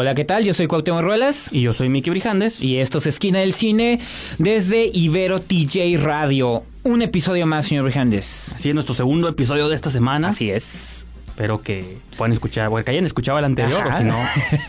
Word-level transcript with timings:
Hola, 0.00 0.14
¿qué 0.14 0.24
tal? 0.24 0.44
Yo 0.46 0.54
soy 0.54 0.66
Cuauhtémoc 0.66 1.02
Ruelas. 1.02 1.50
Y 1.52 1.60
yo 1.60 1.74
soy 1.74 1.90
Miki 1.90 2.08
Brijandes. 2.08 2.62
Y 2.62 2.78
esto 2.78 2.96
es 2.96 3.06
Esquina 3.06 3.40
del 3.40 3.52
Cine 3.52 4.00
desde 4.38 4.90
Ibero 4.94 5.42
TJ 5.42 5.98
Radio. 5.98 6.62
Un 6.84 7.02
episodio 7.02 7.44
más, 7.44 7.66
señor 7.66 7.84
Brijandes. 7.84 8.50
Así 8.56 8.70
es 8.70 8.74
nuestro 8.74 8.94
segundo 8.94 9.28
episodio 9.28 9.68
de 9.68 9.74
esta 9.74 9.90
semana. 9.90 10.30
Así 10.30 10.50
es. 10.50 11.06
Espero 11.28 11.60
que 11.60 11.98
puedan 12.16 12.32
escuchar, 12.32 12.68
o 12.68 12.82
que 12.82 12.90
hayan 12.90 13.04
escuchado 13.04 13.38
el 13.38 13.44
anterior, 13.44 13.82
Ajá. 13.86 13.96
o 13.96 13.98
si 13.98 14.04
no, 14.04 14.16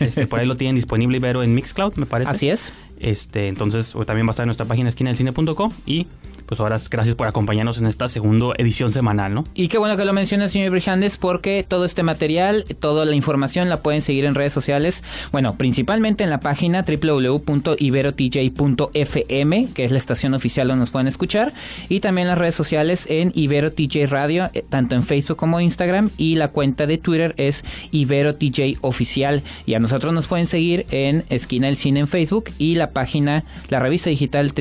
este, 0.00 0.26
por 0.26 0.38
ahí 0.38 0.44
lo 0.44 0.56
tienen 0.56 0.76
disponible 0.76 1.16
Ibero 1.16 1.42
en 1.42 1.54
Mixcloud, 1.54 1.94
me 1.94 2.04
parece. 2.04 2.30
Así 2.30 2.50
es. 2.50 2.74
Este, 3.00 3.48
entonces, 3.48 3.96
o 3.96 4.04
también 4.04 4.26
va 4.26 4.30
a 4.30 4.32
estar 4.32 4.44
en 4.44 4.48
nuestra 4.48 4.66
página 4.66 4.90
esquinadelcine.com 4.90 5.72
y 5.86 6.08
pues 6.52 6.60
ahora 6.60 6.76
gracias 6.90 7.16
por 7.16 7.26
acompañarnos 7.26 7.78
en 7.78 7.86
esta 7.86 8.10
segunda 8.10 8.48
edición 8.58 8.92
semanal, 8.92 9.32
¿no? 9.32 9.44
Y 9.54 9.68
qué 9.68 9.78
bueno 9.78 9.96
que 9.96 10.04
lo 10.04 10.12
menciona, 10.12 10.50
señor 10.50 10.70
Brijandes, 10.70 11.16
porque 11.16 11.64
todo 11.66 11.86
este 11.86 12.02
material, 12.02 12.66
toda 12.78 13.06
la 13.06 13.16
información 13.16 13.70
la 13.70 13.78
pueden 13.78 14.02
seguir 14.02 14.26
en 14.26 14.34
redes 14.34 14.52
sociales. 14.52 15.02
Bueno, 15.32 15.56
principalmente 15.56 16.24
en 16.24 16.28
la 16.28 16.40
página 16.40 16.84
www.iberotj.fm, 16.86 19.68
que 19.74 19.84
es 19.86 19.92
la 19.92 19.96
estación 19.96 20.34
oficial 20.34 20.68
donde 20.68 20.80
nos 20.80 20.90
pueden 20.90 21.08
escuchar. 21.08 21.54
Y 21.88 22.00
también 22.00 22.28
las 22.28 22.36
redes 22.36 22.54
sociales 22.54 23.06
en 23.08 23.32
Ibero 23.34 23.72
TJ 23.72 24.08
Radio, 24.08 24.50
eh, 24.52 24.62
tanto 24.68 24.94
en 24.94 25.04
Facebook 25.04 25.38
como 25.38 25.58
Instagram. 25.58 26.10
Y 26.18 26.34
la 26.34 26.48
cuenta 26.48 26.86
de 26.86 26.98
Twitter 26.98 27.32
es 27.38 27.64
Ibero 27.92 28.34
TJ 28.34 28.76
Oficial. 28.82 29.42
Y 29.64 29.72
a 29.72 29.80
nosotros 29.80 30.12
nos 30.12 30.26
pueden 30.26 30.46
seguir 30.46 30.84
en 30.90 31.24
Esquina 31.30 31.68
del 31.68 31.78
Cine 31.78 32.00
en 32.00 32.08
Facebook 32.08 32.50
y 32.58 32.74
la 32.74 32.90
página, 32.90 33.44
la 33.70 33.78
revista 33.78 34.10
digital 34.10 34.52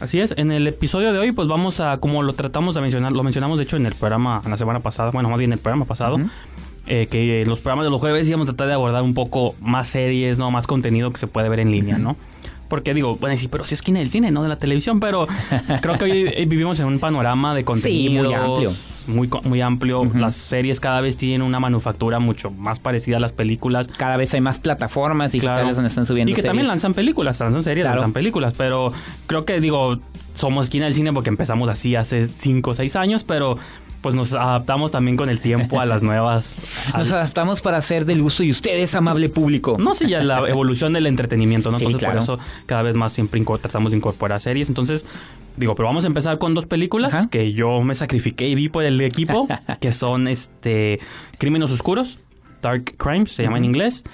Así 0.00 0.18
es, 0.20 0.34
en 0.36 0.50
el 0.50 0.66
episodio 0.66 1.12
de 1.12 1.18
hoy 1.20 1.30
pues 1.30 1.46
vamos 1.46 1.78
a, 1.78 1.98
como 1.98 2.22
lo 2.22 2.32
tratamos 2.32 2.74
de 2.74 2.80
mencionar, 2.80 3.12
lo 3.12 3.22
mencionamos 3.22 3.58
de 3.58 3.64
hecho 3.64 3.76
en 3.76 3.86
el 3.86 3.94
programa, 3.94 4.42
en 4.44 4.50
la 4.50 4.56
semana 4.56 4.80
pasada, 4.80 5.10
bueno, 5.12 5.28
más 5.28 5.38
bien 5.38 5.50
en 5.50 5.54
el 5.54 5.58
programa 5.60 5.84
pasado, 5.84 6.18
eh, 6.88 7.06
que 7.06 7.42
en 7.42 7.48
los 7.48 7.60
programas 7.60 7.84
de 7.84 7.90
los 7.90 8.00
jueves 8.00 8.28
íbamos 8.28 8.48
a 8.48 8.50
tratar 8.50 8.66
de 8.66 8.74
abordar 8.74 9.04
un 9.04 9.14
poco 9.14 9.54
más 9.60 9.86
series, 9.86 10.38
¿no? 10.38 10.50
Más 10.50 10.66
contenido 10.66 11.12
que 11.12 11.18
se 11.18 11.28
puede 11.28 11.48
ver 11.48 11.60
en 11.60 11.70
línea, 11.70 11.98
¿no? 11.98 12.16
Porque 12.72 12.94
digo, 12.94 13.16
bueno, 13.16 13.36
sí, 13.36 13.48
pero 13.48 13.66
si 13.66 13.74
es 13.74 13.80
esquina 13.80 13.98
del 13.98 14.08
cine, 14.08 14.30
no 14.30 14.42
de 14.42 14.48
la 14.48 14.56
televisión, 14.56 14.98
pero 14.98 15.28
creo 15.82 15.98
que 15.98 16.04
hoy 16.04 16.12
eh, 16.34 16.46
vivimos 16.48 16.80
en 16.80 16.86
un 16.86 16.98
panorama 17.00 17.54
de 17.54 17.64
contenido 17.64 18.24
muy 18.24 18.32
amplio. 18.32 18.72
Muy, 19.06 19.28
muy 19.44 19.60
amplio. 19.60 20.10
Las 20.14 20.36
series 20.36 20.80
cada 20.80 21.02
vez 21.02 21.18
tienen 21.18 21.42
una 21.42 21.60
manufactura 21.60 22.18
mucho 22.18 22.50
más 22.50 22.80
parecida 22.80 23.18
a 23.18 23.20
las 23.20 23.32
películas. 23.32 23.88
Cada 23.88 24.16
vez 24.16 24.32
hay 24.32 24.40
más 24.40 24.58
plataformas 24.58 25.32
digitales 25.32 25.60
Claro. 25.64 25.74
donde 25.74 25.88
están 25.88 26.06
subiendo 26.06 26.32
Y 26.32 26.34
que 26.34 26.40
también 26.42 26.66
lanzan 26.66 26.94
películas, 26.94 27.40
lanzan 27.40 27.62
series, 27.62 27.84
Claro. 27.84 27.96
lanzan 27.96 28.14
películas, 28.14 28.54
pero 28.56 28.90
creo 29.26 29.44
que 29.44 29.60
digo, 29.60 29.98
somos 30.32 30.64
esquina 30.64 30.86
del 30.86 30.94
cine 30.94 31.12
porque 31.12 31.28
empezamos 31.28 31.68
así 31.68 31.94
hace 31.94 32.26
5 32.26 32.70
o 32.70 32.74
6 32.74 32.96
años, 32.96 33.22
pero 33.22 33.58
pues 34.02 34.14
nos 34.14 34.32
adaptamos 34.32 34.92
también 34.92 35.16
con 35.16 35.30
el 35.30 35.40
tiempo 35.40 35.80
a 35.80 35.86
las 35.86 36.02
nuevas... 36.02 36.60
Nos 36.96 37.10
adaptamos 37.12 37.60
para 37.60 37.78
hacer 37.78 38.04
del 38.04 38.20
uso 38.20 38.42
de 38.42 38.50
ustedes, 38.50 38.94
amable 38.94 39.28
público. 39.28 39.76
no 39.78 39.94
sé, 39.94 40.08
ya 40.08 40.22
la 40.22 40.46
evolución 40.48 40.92
del 40.92 41.06
entretenimiento, 41.06 41.70
¿no? 41.70 41.78
Sí, 41.78 41.84
Entonces 41.84 42.00
claro. 42.00 42.14
por 42.14 42.22
eso 42.22 42.38
cada 42.66 42.82
vez 42.82 42.96
más 42.96 43.12
siempre 43.12 43.42
tratamos 43.60 43.92
de 43.92 43.98
incorporar 43.98 44.40
series. 44.40 44.68
Entonces, 44.68 45.06
digo, 45.56 45.74
pero 45.74 45.86
vamos 45.86 46.04
a 46.04 46.08
empezar 46.08 46.38
con 46.38 46.52
dos 46.54 46.66
películas 46.66 47.14
Ajá. 47.14 47.28
que 47.30 47.52
yo 47.52 47.80
me 47.82 47.94
sacrifiqué 47.94 48.48
y 48.48 48.54
vi 48.54 48.68
por 48.68 48.84
el 48.84 49.00
equipo, 49.00 49.46
que 49.80 49.92
son 49.92 50.26
este 50.28 50.98
Crímenes 51.38 51.70
Oscuros, 51.70 52.18
Dark 52.60 52.96
Crimes, 52.96 53.32
se 53.32 53.44
llama 53.44 53.58
en 53.58 53.64
inglés. 53.64 54.04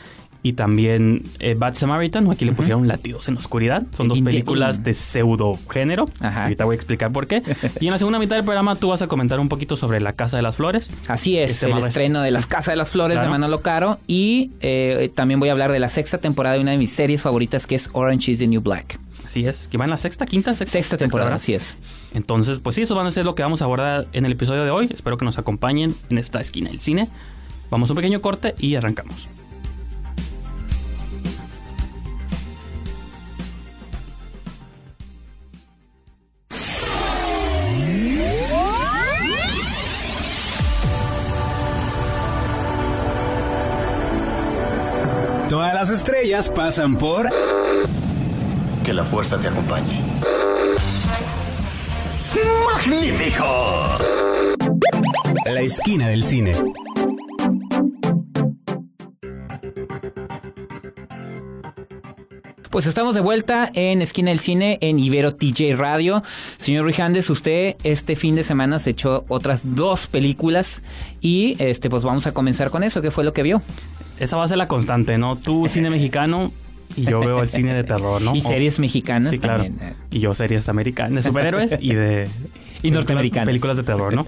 Y 0.49 0.55
también 0.55 1.25
eh, 1.41 1.53
Bad 1.55 1.75
Samaritan, 1.75 2.27
o 2.27 2.33
aquí 2.33 2.47
le 2.47 2.53
pusieron 2.53 2.89
Latidos 2.89 3.29
en 3.29 3.35
la 3.35 3.41
Oscuridad. 3.41 3.83
Son 3.95 4.09
dos 4.09 4.19
películas 4.21 4.83
de 4.83 4.95
pseudo 4.95 5.59
género. 5.71 6.07
Ajá. 6.21 6.45
Ahorita 6.45 6.65
voy 6.65 6.73
a 6.73 6.77
explicar 6.77 7.13
por 7.13 7.27
qué. 7.27 7.43
Y 7.81 7.87
en 7.87 7.93
la 7.93 7.99
segunda 7.99 8.19
mitad 8.19 8.37
del 8.37 8.45
programa 8.47 8.77
tú 8.77 8.89
vas 8.89 9.03
a 9.03 9.09
comentar 9.09 9.41
un 9.41 9.51
poquito 9.51 9.77
sobre 9.77 10.01
La 10.01 10.15
Casa 10.15 10.39
de 10.39 10.43
las 10.43 10.57
Flores. 10.57 10.89
Así 11.07 11.37
es, 11.37 11.51
Este 11.63 11.71
el 11.71 11.77
estreno 11.85 12.23
de 12.23 12.31
Las 12.31 12.47
Casas 12.49 12.73
de 12.73 12.77
las 12.77 12.91
Flores 12.93 13.17
Claro. 13.17 13.29
de 13.29 13.31
Manolo 13.31 13.61
Caro. 13.61 13.99
Y 14.07 14.53
eh, 14.61 15.11
también 15.15 15.39
voy 15.39 15.51
a 15.51 15.53
hablar 15.53 15.71
de 15.71 15.81
la 15.81 15.91
sexta 15.91 16.17
temporada 16.17 16.55
de 16.55 16.63
una 16.63 16.71
de 16.71 16.79
mis 16.79 16.93
series 16.93 17.21
favoritas 17.21 17.67
que 17.67 17.75
es 17.75 17.91
Orange 17.93 18.33
is 18.33 18.39
the 18.39 18.47
New 18.47 18.63
Black. 18.63 18.99
Así 19.27 19.45
es, 19.45 19.69
que 19.69 19.77
va 19.77 19.85
en 19.85 19.91
la 19.91 19.99
sexta, 19.99 20.25
quinta, 20.25 20.55
sexta, 20.55 20.79
Sexta 20.79 20.97
temporada, 20.97 21.35
así 21.35 21.53
es. 21.53 21.77
Entonces, 22.15 22.59
pues 22.61 22.77
sí, 22.77 22.83
eso 22.83 22.95
van 22.95 23.07
a 23.07 23.11
ser 23.11 23.27
lo 23.27 23.35
que 23.35 23.43
vamos 23.43 23.61
a 23.61 23.67
abordar 23.67 24.07
en 24.15 24.25
el 24.25 24.33
episodio 24.33 24.65
de 24.65 24.71
hoy. 24.71 24.89
Espero 24.95 25.19
que 25.19 25.27
nos 25.27 25.37
acompañen 25.37 25.95
en 26.09 26.17
esta 26.17 26.41
esquina 26.41 26.71
del 26.71 26.81
cine. 26.81 27.11
Vamos 27.71 27.91
a 27.91 27.93
un 27.93 27.97
pequeño 27.97 28.23
corte 28.23 28.55
y 28.59 28.77
arrancamos. 28.77 29.29
Pasan 46.55 46.97
por 46.99 47.27
Que 48.85 48.93
la 48.93 49.05
fuerza 49.05 49.39
te 49.39 49.49
acompañe. 49.49 50.03
La 55.47 55.61
Esquina 55.63 56.09
del 56.09 56.23
Cine. 56.23 56.53
Pues 62.71 62.87
estamos 62.87 63.15
de 63.15 63.21
vuelta 63.23 63.71
en 63.73 64.03
Esquina 64.03 64.31
del 64.31 64.39
Cine 64.39 64.79
en 64.83 64.99
Ibero 64.99 65.35
TJ 65.35 65.77
Radio. 65.77 66.23
Señor 66.59 66.85
Rijandes, 66.85 67.31
usted 67.31 67.77
este 67.85 68.17
fin 68.17 68.35
de 68.35 68.45
semana 68.45 68.79
se 68.79 68.91
echó 68.91 69.25
otras 69.29 69.75
dos 69.75 70.07
películas 70.07 70.83
y 71.23 71.57
este 71.59 71.89
pues 71.89 72.05
vamos 72.05 72.27
a 72.27 72.33
comenzar 72.33 72.71
con 72.71 72.85
eso. 72.85 73.01
¿Qué 73.01 73.11
fue 73.11 73.25
lo 73.25 73.33
que 73.33 73.43
vio? 73.43 73.63
Esa 74.21 74.37
va 74.37 74.45
a 74.45 74.49
ser 74.49 74.59
la 74.59 74.69
constante, 74.69 75.19
¿no? 75.19 75.37
Tú, 75.37 75.67
cine 75.69 75.91
mexicano, 75.91 76.53
y 76.97 77.05
yo 77.05 77.21
veo 77.21 77.43
el 77.43 77.49
cine 77.49 77.75
de 77.75 77.85
terror, 77.85 78.21
¿no? 78.23 78.35
Y 78.35 78.41
series 78.41 78.79
mexicanas 78.79 79.31
Sí, 79.31 79.39
claro. 79.39 79.63
también. 79.65 79.89
eh. 79.91 79.95
Y 80.11 80.21
yo 80.21 80.35
series 80.35 80.69
americanas, 80.69 81.15
de 81.15 81.23
superhéroes 81.23 81.77
y 81.81 81.95
de... 81.95 82.29
Y 82.83 82.91
norteamericanas. 82.91 83.47
Películas 83.47 83.77
de 83.77 83.83
terror, 83.83 84.15
¿no? 84.15 84.25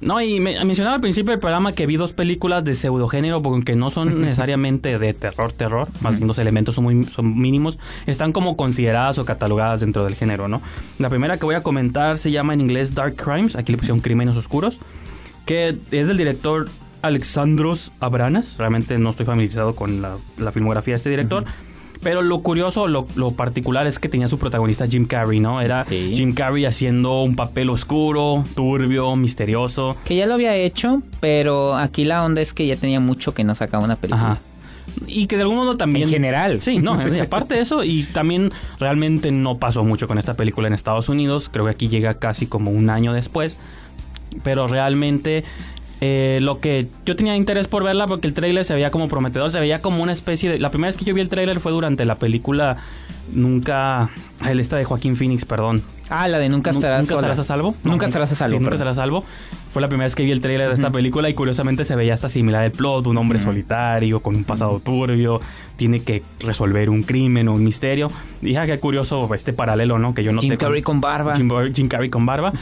No, 0.00 0.18
y 0.22 0.40
me, 0.40 0.64
mencionaba 0.64 0.94
al 0.94 1.02
principio 1.02 1.32
del 1.32 1.40
programa 1.40 1.72
que 1.72 1.84
vi 1.84 1.96
dos 1.96 2.14
películas 2.14 2.64
de 2.64 2.74
pseudogénero, 2.74 3.42
porque 3.42 3.76
no 3.76 3.90
son 3.90 4.22
necesariamente 4.22 4.98
de 4.98 5.12
terror, 5.12 5.52
terror, 5.52 5.88
más 6.00 6.16
bien 6.16 6.26
los 6.26 6.38
elementos 6.38 6.74
son 6.76 6.84
muy 6.84 7.04
son 7.04 7.38
mínimos, 7.38 7.78
están 8.06 8.32
como 8.32 8.56
consideradas 8.56 9.18
o 9.18 9.26
catalogadas 9.26 9.80
dentro 9.80 10.04
del 10.04 10.14
género, 10.14 10.48
¿no? 10.48 10.62
La 10.98 11.10
primera 11.10 11.36
que 11.36 11.44
voy 11.44 11.54
a 11.54 11.62
comentar 11.62 12.16
se 12.16 12.30
llama 12.30 12.54
en 12.54 12.62
inglés 12.62 12.94
Dark 12.94 13.14
Crimes, 13.16 13.56
aquí 13.56 13.72
le 13.72 13.78
pusieron 13.78 14.00
Crímenes 14.00 14.38
Oscuros, 14.38 14.78
que 15.44 15.76
es 15.90 16.08
del 16.08 16.16
director 16.16 16.68
Alexandros 17.02 17.92
Abranas, 18.00 18.56
realmente 18.58 18.98
no 18.98 19.10
estoy 19.10 19.26
familiarizado 19.26 19.74
con 19.74 20.02
la, 20.02 20.16
la 20.38 20.52
filmografía 20.52 20.92
de 20.94 20.96
este 20.96 21.10
director. 21.10 21.44
Pero 22.02 22.22
lo 22.22 22.40
curioso, 22.40 22.88
lo, 22.88 23.06
lo 23.14 23.32
particular 23.32 23.86
es 23.86 23.98
que 23.98 24.08
tenía 24.08 24.26
su 24.26 24.38
protagonista 24.38 24.86
Jim 24.86 25.06
Carrey, 25.06 25.38
¿no? 25.38 25.60
Era 25.60 25.84
Sí. 25.86 26.12
Jim 26.16 26.32
Carrey 26.32 26.64
haciendo 26.64 27.22
un 27.22 27.36
papel 27.36 27.68
oscuro, 27.68 28.42
turbio, 28.54 29.14
misterioso. 29.16 29.96
Que 30.06 30.16
ya 30.16 30.24
lo 30.24 30.32
había 30.34 30.54
hecho, 30.56 31.02
pero 31.20 31.76
aquí 31.76 32.06
la 32.06 32.24
onda 32.24 32.40
es 32.40 32.54
que 32.54 32.66
ya 32.66 32.76
tenía 32.76 33.00
mucho 33.00 33.34
que 33.34 33.44
no 33.44 33.54
sacaba 33.54 33.84
una 33.84 33.96
película. 33.96 34.32
Ajá. 34.32 34.40
Y 35.06 35.26
que 35.26 35.36
de 35.36 35.42
algún 35.42 35.58
modo 35.58 35.76
también... 35.76 36.04
En 36.08 36.14
general. 36.14 36.62
Sí, 36.62 36.78
no, 36.78 36.94
aparte 37.22 37.54
de 37.56 37.60
eso, 37.60 37.84
y 37.84 38.04
también 38.04 38.50
realmente 38.78 39.30
no 39.30 39.58
pasó 39.58 39.84
mucho 39.84 40.08
con 40.08 40.16
esta 40.18 40.34
película 40.34 40.68
en 40.68 40.74
Estados 40.74 41.10
Unidos. 41.10 41.50
Creo 41.52 41.66
que 41.66 41.70
aquí 41.72 41.88
llega 41.88 42.14
casi 42.14 42.46
como 42.46 42.70
un 42.70 42.88
año 42.88 43.12
después. 43.12 43.58
Pero 44.42 44.68
realmente 44.68 45.44
eh, 46.00 46.38
lo 46.40 46.60
que 46.60 46.88
yo 47.04 47.14
tenía 47.14 47.36
interés 47.36 47.68
por 47.68 47.84
verla 47.84 48.06
porque 48.06 48.26
el 48.26 48.34
tráiler 48.34 48.64
se 48.64 48.74
veía 48.74 48.90
como 48.90 49.08
prometedor, 49.08 49.50
se 49.50 49.60
veía 49.60 49.82
como 49.82 50.02
una 50.02 50.12
especie 50.12 50.50
de... 50.50 50.58
La 50.58 50.70
primera 50.70 50.88
vez 50.88 50.96
que 50.96 51.04
yo 51.04 51.14
vi 51.14 51.20
el 51.20 51.28
tráiler 51.28 51.60
fue 51.60 51.72
durante 51.72 52.04
la 52.04 52.16
película 52.16 52.78
Nunca... 53.32 54.10
El 54.48 54.60
esta 54.60 54.76
de 54.76 54.84
Joaquín 54.84 55.16
Phoenix, 55.16 55.44
perdón. 55.44 55.82
Ah, 56.10 56.28
la 56.28 56.38
de 56.38 56.48
Nunca 56.48 56.70
estarás, 56.70 57.02
¿Nunca 57.02 57.14
estarás 57.14 57.38
a 57.38 57.44
salvo? 57.44 57.74
Nunca 57.84 58.06
estarás 58.06 58.32
a 58.32 58.34
salvo. 58.34 58.56
Sí, 58.58 58.62
nunca 58.62 58.74
estarás 58.74 58.98
a 58.98 59.02
salvo. 59.02 59.24
Fue 59.70 59.80
la 59.80 59.88
primera 59.88 60.06
vez 60.06 60.16
que 60.16 60.24
vi 60.24 60.32
el 60.32 60.40
trailer 60.40 60.66
de 60.68 60.74
esta 60.74 60.90
película 60.90 61.28
y 61.30 61.34
curiosamente 61.34 61.84
se 61.84 61.94
veía 61.94 62.12
hasta 62.14 62.28
similar 62.28 62.64
el 62.64 62.72
plot, 62.72 63.06
un 63.06 63.16
hombre 63.18 63.38
solitario 63.38 64.18
con 64.20 64.34
un 64.34 64.42
pasado 64.42 64.80
turbio, 64.80 65.40
tiene 65.76 66.00
que 66.02 66.24
resolver 66.40 66.90
un 66.90 67.04
crimen 67.04 67.46
o 67.46 67.54
un 67.54 67.62
misterio. 67.62 68.10
Dije, 68.40 68.58
ah, 68.58 68.66
qué 68.66 68.80
curioso 68.80 69.32
este 69.32 69.52
paralelo, 69.52 69.98
¿no? 69.98 70.12
Que 70.12 70.24
yo 70.24 70.32
no 70.32 70.40
Jim 70.40 70.56
Carrey 70.56 70.82
con 70.82 71.00
barba. 71.00 71.36
Jim, 71.36 71.48
Jim 71.72 71.86
Carrey 71.86 72.10
con 72.10 72.26
barba. 72.26 72.52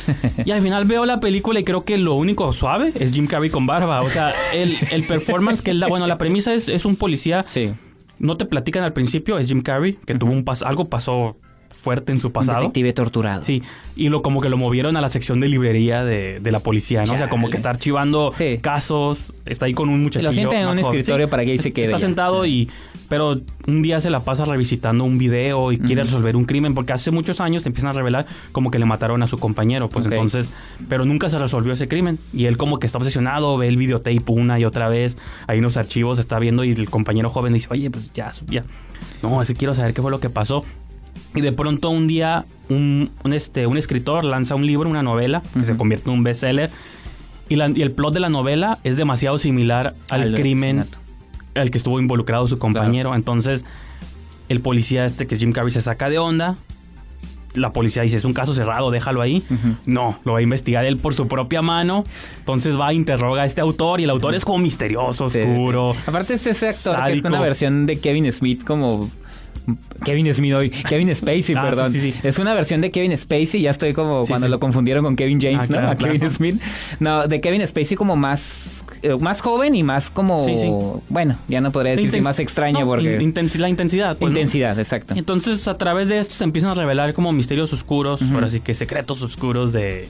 y 0.44 0.50
al 0.50 0.60
final 0.60 0.84
veo 0.84 1.06
la 1.06 1.18
película 1.18 1.58
y 1.60 1.64
creo 1.64 1.84
que 1.84 1.96
lo 1.96 2.12
único 2.14 2.52
suave 2.52 2.92
es 2.94 3.12
Jim 3.12 3.26
Carrey 3.26 3.48
con 3.48 3.66
barba. 3.66 4.02
O 4.02 4.08
sea, 4.10 4.30
el, 4.54 4.76
el 4.92 5.06
performance 5.06 5.62
que 5.62 5.70
él 5.70 5.80
da, 5.80 5.88
bueno, 5.88 6.06
la 6.06 6.18
premisa 6.18 6.52
es, 6.52 6.68
es 6.68 6.84
un 6.84 6.96
policía 6.96 7.46
Sí. 7.48 7.72
no 8.18 8.36
te 8.36 8.44
platican 8.44 8.84
al 8.84 8.92
principio, 8.92 9.38
es 9.38 9.48
Jim 9.48 9.62
Carrey, 9.62 9.96
que 10.04 10.14
tuvo 10.14 10.32
un 10.32 10.44
pas 10.44 10.62
algo 10.62 10.88
pasó 10.90 11.36
fuerte 11.80 12.12
en 12.12 12.20
su 12.20 12.28
Un 12.28 12.32
pasado. 12.32 12.60
detective 12.60 12.92
torturado. 12.92 13.42
Sí, 13.44 13.62
y 13.96 14.08
lo 14.08 14.22
como 14.22 14.40
que 14.40 14.48
lo 14.48 14.56
movieron 14.56 14.96
a 14.96 15.00
la 15.00 15.08
sección 15.08 15.40
de 15.40 15.48
librería 15.48 16.04
de, 16.04 16.40
de 16.40 16.52
la 16.52 16.60
policía, 16.60 17.04
¿no? 17.04 17.14
O 17.14 17.18
sea, 17.18 17.28
como 17.28 17.48
que 17.50 17.56
está 17.56 17.70
archivando 17.70 18.32
Sí. 18.36 18.58
casos, 18.60 19.32
está 19.46 19.66
ahí 19.66 19.74
con 19.74 19.88
un 19.88 20.02
muchachillo 20.02 20.30
Lo 20.30 20.34
sienten 20.34 20.58
en 20.60 20.64
un 20.68 20.70
joven. 20.82 20.84
escritorio 20.84 21.26
Sí. 21.26 21.30
para 21.30 21.44
que 21.44 21.52
ahí 21.52 21.58
se 21.58 21.72
quede 21.72 21.86
Está 21.86 21.98
ya. 21.98 22.06
sentado 22.06 22.44
y... 22.46 22.68
Pero 23.08 23.40
un 23.66 23.80
día 23.80 24.02
se 24.02 24.10
la 24.10 24.20
pasa 24.20 24.44
revisitando 24.44 25.02
un 25.04 25.16
video 25.16 25.72
y 25.72 25.78
quiere 25.78 26.02
resolver 26.04 26.36
un 26.36 26.44
crimen 26.44 26.74
porque 26.74 26.92
hace 26.92 27.10
muchos 27.10 27.40
años 27.40 27.62
te 27.62 27.70
empiezan 27.70 27.88
a 27.88 27.92
revelar 27.94 28.26
como 28.52 28.70
que 28.70 28.78
le 28.78 28.84
mataron 28.84 29.22
a 29.22 29.26
su 29.26 29.38
compañero. 29.38 29.88
Pues 29.88 30.04
entonces... 30.04 30.52
Pero 30.90 31.06
nunca 31.06 31.30
se 31.30 31.38
resolvió 31.38 31.72
ese 31.72 31.88
crimen. 31.88 32.18
Y 32.34 32.44
él 32.46 32.58
como 32.58 32.78
que 32.78 32.86
está 32.86 32.98
obsesionado, 32.98 33.56
ve 33.56 33.68
el 33.68 33.78
videotape 33.78 34.22
una 34.26 34.60
y 34.60 34.66
otra 34.66 34.90
vez. 34.90 35.16
Ahí 35.46 35.56
en 35.56 35.64
los 35.64 35.78
archivos 35.78 36.18
está 36.18 36.38
viendo 36.38 36.64
y 36.64 36.72
el 36.72 36.90
compañero 36.90 37.30
joven 37.30 37.54
dice, 37.54 37.68
oye, 37.70 37.90
pues 37.90 38.12
ya, 38.12 38.30
ya. 38.46 38.64
No, 39.22 39.40
es 39.40 39.48
que 39.48 39.54
quiero 39.54 39.72
saber 39.72 39.94
qué 39.94 40.02
fue 40.02 40.10
lo 40.10 40.20
que 40.20 40.28
pasó. 40.28 40.62
Y 41.34 41.40
de 41.40 41.52
pronto 41.52 41.90
un 41.90 42.06
día 42.06 42.44
un, 42.68 43.10
un, 43.24 43.32
este, 43.32 43.66
un 43.66 43.76
escritor 43.76 44.24
lanza 44.24 44.54
un 44.54 44.66
libro, 44.66 44.88
una 44.88 45.02
novela, 45.02 45.42
que 45.54 45.64
se 45.64 45.76
convierte 45.76 46.08
en 46.10 46.14
un 46.16 46.22
bestseller. 46.24 46.70
Y, 47.48 47.56
la- 47.56 47.68
y 47.74 47.80
el 47.82 47.92
plot 47.92 48.12
de 48.14 48.20
la 48.20 48.28
novela 48.28 48.78
es 48.84 48.96
demasiado 48.96 49.38
similar 49.38 49.94
al, 50.10 50.22
Al 50.22 50.34
crimen 50.34 50.84
al 51.54 51.70
que 51.70 51.78
estuvo 51.78 51.98
involucrado 51.98 52.46
su 52.46 52.58
compañero. 52.58 53.14
Entonces, 53.14 53.64
el 54.48 54.60
policía 54.60 55.04
este, 55.06 55.26
que 55.26 55.34
es 55.34 55.40
Jim 55.40 55.52
Carrey, 55.52 55.72
se 55.72 55.82
saca 55.82 56.08
de 56.08 56.18
onda. 56.18 56.56
La 57.54 57.72
policía 57.72 58.02
dice, 58.02 58.18
es 58.18 58.24
un 58.24 58.34
caso 58.34 58.54
cerrado, 58.54 58.90
déjalo 58.90 59.22
ahí. 59.22 59.42
No, 59.86 60.18
lo 60.24 60.34
va 60.34 60.38
a 60.38 60.42
investigar 60.42 60.84
él 60.84 60.98
por 60.98 61.14
su 61.14 61.26
propia 61.26 61.62
mano. 61.62 62.04
Entonces 62.38 62.78
va 62.78 62.88
a 62.88 62.92
interrogar 62.92 63.44
a 63.44 63.46
este 63.46 63.60
autor 63.62 64.00
y 64.00 64.04
el 64.04 64.10
autor 64.10 64.34
es 64.34 64.44
como 64.44 64.58
misterioso, 64.58 65.24
oscuro. 65.24 65.94
sí. 65.94 66.00
Aparte 66.06 66.34
es 66.34 66.46
ese 66.46 66.68
actor 66.68 67.04
que 67.06 67.12
es 67.14 67.24
una 67.24 67.40
versión 67.40 67.86
de 67.86 67.98
Kevin 67.98 68.30
Smith 68.32 68.62
como... 68.64 69.08
Kevin 70.04 70.32
Smith 70.34 70.54
hoy, 70.54 70.70
Kevin 70.70 71.14
Spacey, 71.14 71.54
Ah, 71.56 71.62
perdón. 71.62 71.92
sí, 71.92 72.00
sí, 72.00 72.12
sí. 72.12 72.18
Es 72.26 72.38
una 72.38 72.54
versión 72.54 72.80
de 72.80 72.90
Kevin 72.90 73.16
Spacey, 73.16 73.60
ya 73.62 73.70
estoy 73.70 73.92
como 73.92 74.26
cuando 74.26 74.48
lo 74.48 74.58
confundieron 74.60 75.04
con 75.04 75.16
Kevin 75.16 75.40
James, 75.40 75.58
Ah, 75.60 75.62
¿no? 75.62 75.66
claro, 75.78 75.90
A 75.90 75.96
Kevin 75.96 76.18
claro. 76.18 76.34
Smith. 76.34 76.60
No, 77.00 77.26
de 77.26 77.40
Kevin 77.40 77.66
Spacey 77.66 77.96
como 77.96 78.16
más 78.16 78.84
eh, 79.02 79.16
más 79.20 79.40
joven 79.40 79.74
y 79.74 79.82
más 79.82 80.10
como 80.10 81.02
bueno, 81.08 81.36
ya 81.48 81.60
no 81.60 81.72
podría 81.72 81.96
decir 81.96 82.22
más 82.22 82.38
extraño 82.38 82.80
no, 82.80 82.86
porque 82.86 83.18
intensi- 83.20 83.58
la 83.58 83.68
intensidad. 83.68 84.16
pues, 84.16 84.32
¿no? 84.32 84.38
intensidad, 84.38 84.78
exacto. 84.78 85.14
Entonces, 85.16 85.68
a 85.68 85.76
través 85.78 86.08
de 86.08 86.18
esto 86.18 86.34
se 86.34 86.44
empiezan 86.44 86.70
a 86.70 86.74
revelar 86.74 87.14
como 87.14 87.32
misterios 87.32 87.72
oscuros, 87.72 88.20
ahora 88.32 88.48
sí 88.50 88.60
que 88.60 88.74
secretos 88.74 89.22
oscuros 89.22 89.72
de 89.72 90.08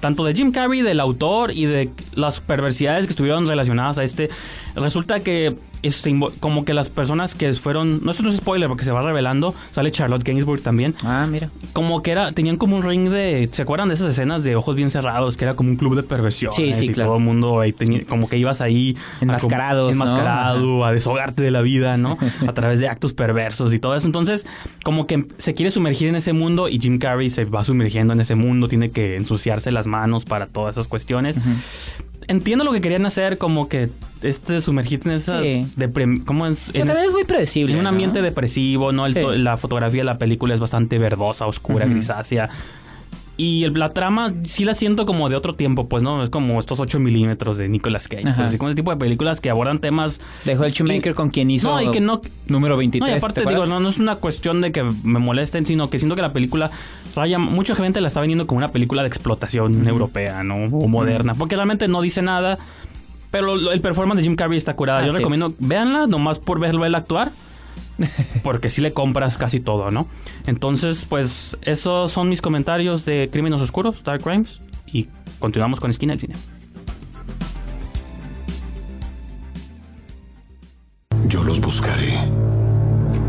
tanto 0.00 0.24
de 0.24 0.34
Jim 0.34 0.52
Carrey, 0.52 0.82
del 0.82 1.00
autor 1.00 1.52
y 1.52 1.64
de 1.66 1.90
las 2.14 2.40
perversidades 2.40 3.06
que 3.06 3.10
estuvieron 3.10 3.46
relacionadas 3.46 3.98
a 3.98 4.04
este. 4.04 4.28
Resulta 4.74 5.20
que 5.20 5.56
este, 5.82 6.14
como 6.40 6.64
que 6.64 6.74
las 6.74 6.88
personas 6.88 7.34
que 7.34 7.52
fueron, 7.54 8.00
no 8.04 8.10
eso 8.10 8.22
no 8.22 8.30
es 8.30 8.36
spoiler 8.36 8.68
porque 8.68 8.84
se 8.84 8.90
va 8.90 9.02
revelando, 9.02 9.54
sale 9.70 9.90
Charlotte 9.90 10.24
Gainsbourg 10.24 10.60
también. 10.62 10.94
Ah, 11.04 11.26
mira. 11.30 11.50
Como 11.72 12.02
que 12.02 12.10
era, 12.10 12.32
tenían 12.32 12.56
como 12.56 12.76
un 12.76 12.82
ring 12.82 13.08
de, 13.10 13.48
¿se 13.52 13.62
acuerdan 13.62 13.88
de 13.88 13.94
esas 13.94 14.10
escenas 14.10 14.42
de 14.42 14.56
ojos 14.56 14.74
bien 14.76 14.90
cerrados? 14.90 15.36
Que 15.36 15.44
era 15.44 15.54
como 15.54 15.70
un 15.70 15.76
club 15.76 15.94
de 15.96 16.02
perversión. 16.02 16.52
Sí, 16.52 16.72
sí, 16.74 16.86
y 16.86 16.88
claro. 16.88 17.10
Todo 17.10 17.18
el 17.18 17.24
mundo 17.24 17.60
ahí 17.60 17.72
tenía, 17.72 18.04
como 18.04 18.28
que 18.28 18.38
ibas 18.38 18.60
ahí. 18.60 18.96
a 18.96 19.18
como- 19.20 19.32
Enmascarados, 19.32 19.96
¿no? 19.96 20.04
Enmascarado, 20.04 20.84
a 20.84 20.92
deshogarte 20.92 21.42
de 21.42 21.50
la 21.50 21.62
vida, 21.62 21.96
¿no? 21.96 22.18
a 22.46 22.52
través 22.52 22.80
de 22.80 22.88
actos 22.88 23.12
perversos 23.12 23.72
y 23.72 23.78
todo 23.78 23.94
eso. 23.94 24.06
Entonces, 24.06 24.46
como 24.82 25.06
que 25.06 25.26
se 25.38 25.54
quiere 25.54 25.70
sumergir 25.70 26.08
en 26.08 26.16
ese 26.16 26.32
mundo 26.32 26.68
y 26.68 26.78
Jim 26.80 26.98
Carrey 26.98 27.30
se 27.30 27.44
va 27.44 27.64
sumergiendo 27.64 28.12
en 28.12 28.20
ese 28.20 28.34
mundo, 28.34 28.68
tiene 28.68 28.90
que 28.90 29.16
ensuciarse 29.16 29.70
las 29.72 29.86
manos 29.86 30.24
para 30.24 30.46
todas 30.46 30.74
esas 30.76 30.88
cuestiones. 30.88 31.36
Entiendo 32.28 32.62
lo 32.64 32.72
que 32.72 32.80
querían 32.80 33.06
hacer, 33.06 33.38
como 33.38 33.68
que 33.68 33.88
este 34.22 34.60
sumergirte 34.60 35.08
en 35.08 35.14
esa 35.16 35.40
Sí. 35.42 35.66
¿cómo 36.26 36.46
es? 36.46 36.70
En 36.74 36.88
es 36.90 37.10
muy 37.10 37.24
predecible. 37.24 37.72
en 37.72 37.78
un 37.78 37.84
¿no? 37.84 37.88
ambiente 37.88 38.20
depresivo, 38.22 38.92
¿no? 38.92 39.06
El 39.06 39.14
Sí. 39.14 39.20
la 39.36 39.56
fotografía 39.56 40.00
de 40.02 40.04
la 40.06 40.18
película 40.18 40.54
es 40.54 40.60
bastante 40.60 40.98
verdosa, 40.98 41.46
oscura, 41.46 41.86
grisácea. 41.86 42.50
Y 43.40 43.62
el- 43.62 43.72
la 43.74 43.92
trama 43.92 44.34
sí 44.42 44.64
la 44.64 44.74
siento 44.74 45.06
como 45.06 45.28
de 45.28 45.36
otro 45.36 45.54
tiempo, 45.54 45.88
pues, 45.88 46.02
¿no? 46.02 46.22
Es 46.24 46.28
como 46.28 46.58
estos 46.58 46.80
8 46.80 46.98
milímetros 46.98 47.56
de 47.56 47.68
Nicolas 47.68 48.08
Cage. 48.08 48.24
Pues, 48.24 48.38
así 48.38 48.58
como 48.58 48.68
ese 48.68 48.74
tipo 48.76 48.90
de 48.90 48.96
películas 48.96 49.40
que 49.40 49.48
abordan 49.48 49.78
temas... 49.78 50.20
Dejó 50.44 50.64
el 50.64 50.72
Shoemaker 50.72 51.14
con 51.14 51.30
quien 51.30 51.48
hizo 51.50 51.70
No, 51.70 51.80
y 51.80 51.90
que 51.92 52.00
no... 52.00 52.20
número 52.48 52.76
23. 52.76 53.08
No, 53.08 53.14
y 53.14 53.16
aparte 53.16 53.42
¿te 53.44 53.48
digo, 53.48 53.64
no, 53.66 53.78
no 53.78 53.88
es 53.88 54.00
una 54.00 54.16
cuestión 54.16 54.60
de 54.60 54.72
que 54.72 54.82
me 54.82 55.20
molesten, 55.20 55.64
sino 55.66 55.88
que 55.88 56.00
siento 56.00 56.16
que 56.16 56.22
la 56.22 56.32
película 56.32 56.72
raya, 57.14 57.38
mucha 57.38 57.76
gente 57.76 58.00
la 58.00 58.08
está 58.08 58.20
vendiendo 58.20 58.46
como 58.48 58.58
una 58.58 58.68
película 58.68 59.02
de 59.02 59.08
explotación 59.08 59.86
europea, 59.86 60.42
¿no? 60.42 60.56
O 60.76 60.88
moderna, 60.88 61.34
porque 61.34 61.54
realmente 61.54 61.86
no 61.86 62.02
dice 62.02 62.22
nada, 62.22 62.58
pero 63.30 63.54
el 63.70 63.80
performance 63.80 64.16
de 64.18 64.24
Jim 64.24 64.34
Carrey 64.34 64.58
está 64.58 64.74
curada. 64.74 65.00
Ah, 65.00 65.06
Yo 65.06 65.12
sí. 65.12 65.18
recomiendo, 65.18 65.54
véanla 65.60 66.08
nomás 66.08 66.40
por 66.40 66.58
verlo 66.58 66.84
él 66.86 66.94
actuar. 66.96 67.30
Porque 68.42 68.70
sí 68.70 68.80
le 68.80 68.92
compras 68.92 69.38
casi 69.38 69.60
todo, 69.60 69.90
¿no? 69.90 70.06
Entonces, 70.46 71.06
pues, 71.08 71.58
esos 71.62 72.12
son 72.12 72.28
mis 72.28 72.40
comentarios 72.40 73.04
de 73.04 73.28
Crímenes 73.30 73.60
Oscuros, 73.60 74.02
Dark 74.04 74.22
Crimes. 74.22 74.60
Y 74.86 75.08
continuamos 75.38 75.80
con 75.80 75.90
Esquina 75.90 76.12
del 76.12 76.20
Cine. 76.20 76.34
Yo 81.26 81.44
los 81.44 81.60
buscaré. 81.60 82.18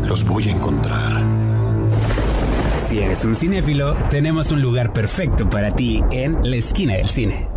Los 0.06 0.24
voy 0.24 0.48
a 0.48 0.52
encontrar. 0.52 1.22
Si 2.76 2.98
eres 2.98 3.24
un 3.24 3.34
cinéfilo, 3.34 3.94
tenemos 4.08 4.50
un 4.52 4.62
lugar 4.62 4.92
perfecto 4.92 5.48
para 5.48 5.74
ti 5.74 6.02
en 6.10 6.38
la 6.50 6.56
esquina 6.56 6.94
del 6.94 7.08
cine. 7.08 7.48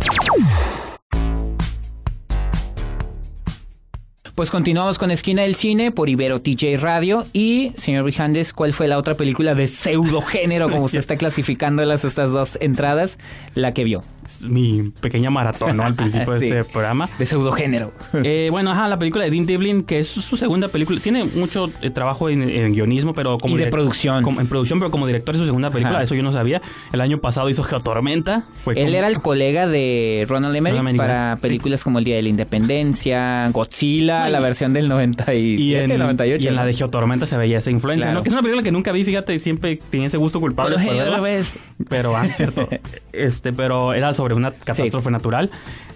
Pues 4.34 4.50
continuamos 4.50 4.98
con 4.98 5.12
Esquina 5.12 5.42
del 5.42 5.54
Cine 5.54 5.92
por 5.92 6.08
Ibero 6.08 6.42
TJ 6.42 6.76
Radio. 6.78 7.24
Y, 7.32 7.70
señor 7.76 8.02
Brijandes, 8.02 8.52
¿cuál 8.52 8.72
fue 8.72 8.88
la 8.88 8.98
otra 8.98 9.14
película 9.14 9.54
de 9.54 9.68
pseudo 9.68 10.20
género, 10.22 10.68
como 10.68 10.86
usted 10.86 10.98
está 10.98 11.16
clasificándolas 11.16 12.02
estas 12.02 12.32
dos 12.32 12.58
entradas, 12.60 13.16
la 13.54 13.72
que 13.72 13.84
vio? 13.84 14.02
Mi 14.48 14.90
pequeña 15.00 15.30
maratón, 15.30 15.76
¿no? 15.76 15.84
Al 15.84 15.94
principio 15.94 16.32
de 16.34 16.40
Sí. 16.44 16.48
este 16.48 16.64
programa. 16.64 17.08
De 17.18 17.26
pseudo 17.26 17.52
género. 17.52 17.92
Eh, 18.26 18.48
bueno, 18.50 18.70
ajá, 18.70 18.88
la 18.88 18.98
película 18.98 19.24
de 19.24 19.30
Dean 19.30 19.44
Devlin, 19.46 19.82
que 19.84 19.98
es 19.98 20.08
su 20.08 20.36
segunda 20.36 20.68
película. 20.68 20.98
Tiene 21.00 21.24
mucho 21.24 21.70
eh, 21.82 21.90
trabajo 21.90 22.28
en, 22.30 22.42
en 22.48 22.72
guionismo, 22.72 23.12
pero 23.12 23.38
como... 23.38 23.54
Y 23.54 23.58
de 23.58 23.66
producción. 23.66 24.22
como- 24.22 24.40
en 24.40 24.46
producción, 24.46 24.78
pero 24.78 24.90
como 24.90 25.06
director 25.06 25.34
es 25.34 25.40
su 25.40 25.44
segunda 25.46 25.70
película. 25.70 25.96
Ajá. 25.96 26.04
Eso 26.04 26.14
yo 26.14 26.22
no 26.22 26.32
sabía. 26.32 26.62
El 26.92 27.00
año 27.00 27.18
pasado 27.18 27.48
hizo 27.50 27.62
Geotormenta. 27.62 28.44
Fue 28.62 28.74
Él 28.74 28.86
como- 28.86 28.96
era 28.96 29.08
el 29.08 29.20
colega 29.20 29.66
de 29.66 30.24
Ronald 30.28 30.54
Emmerich 30.56 30.78
Ronald 30.78 30.96
para 30.96 31.34
sí. 31.36 31.42
películas 31.42 31.84
como 31.84 31.98
El 31.98 32.04
Día 32.04 32.16
de 32.16 32.22
la 32.22 32.28
Independencia, 32.30 33.48
Godzilla, 33.50 34.28
la 34.28 34.40
versión 34.40 34.72
del 34.72 34.88
97, 34.88 35.38
Y 35.62 35.74
en, 35.74 35.98
98. 35.98 36.44
y 36.44 36.48
en 36.48 36.56
la 36.56 36.64
de 36.64 36.74
Geotormenta 36.74 37.26
se 37.26 37.36
veía 37.36 37.58
esa 37.58 37.70
influencia, 37.70 38.06
Claro. 38.06 38.18
¿no? 38.18 38.22
Que 38.22 38.28
es 38.28 38.32
una 38.32 38.42
película 38.42 38.62
que 38.62 38.72
nunca 38.72 38.92
vi, 38.92 39.04
fíjate, 39.04 39.38
siempre 39.38 39.78
tenía 39.90 40.06
ese 40.06 40.16
gusto 40.16 40.40
culpable. 40.40 40.74
Eugenio 40.76 40.96
verla. 40.96 41.16
Derbez. 41.20 41.58
Pero, 41.88 42.16
ah, 42.16 42.26
cierto. 42.28 42.68
este, 43.12 43.52
pero 43.52 43.92
era 43.92 44.13
sobre 44.14 44.34
una 44.34 44.50
catástrofe 44.52 45.10
natural. 45.10 45.50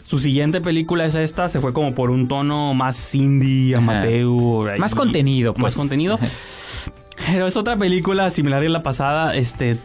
Su 0.06 0.18
siguiente 0.18 0.60
película 0.60 1.04
es 1.06 1.14
esta, 1.14 1.48
se 1.48 1.60
fue 1.60 1.72
como 1.72 1.94
por 1.94 2.10
un 2.10 2.28
tono 2.28 2.74
más 2.74 3.14
indie, 3.14 3.74
amateur. 3.76 4.78
Más 4.78 4.92
y- 4.92 4.96
contenido, 4.96 5.52
Más 5.54 5.60
pues. 5.60 5.76
contenido. 5.76 6.18
Pero 7.26 7.46
es 7.46 7.56
otra 7.56 7.76
película 7.76 8.30
similar 8.30 8.62
a 8.64 8.68
la 8.68 8.82
pasada, 8.82 9.34
este 9.34 9.78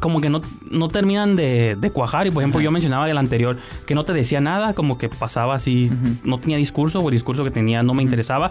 como 0.00 0.20
que 0.20 0.28
no, 0.30 0.40
no 0.70 0.88
terminan 0.88 1.36
de, 1.36 1.76
de 1.78 1.90
cuajar. 1.90 2.26
Y 2.26 2.30
por 2.30 2.42
ejemplo, 2.42 2.60
yo 2.60 2.70
mencionaba 2.70 3.06
del 3.06 3.18
anterior 3.18 3.56
que 3.86 3.94
no 3.94 4.04
te 4.04 4.12
decía 4.12 4.40
nada, 4.40 4.74
como 4.74 4.98
que 4.98 5.08
pasaba 5.08 5.54
así, 5.54 5.90
no 6.24 6.38
tenía 6.38 6.56
discurso, 6.56 7.00
o 7.00 7.08
el 7.08 7.12
discurso 7.12 7.44
que 7.44 7.50
tenía 7.50 7.82
no 7.82 7.94
me 7.94 8.02
interesaba. 8.02 8.50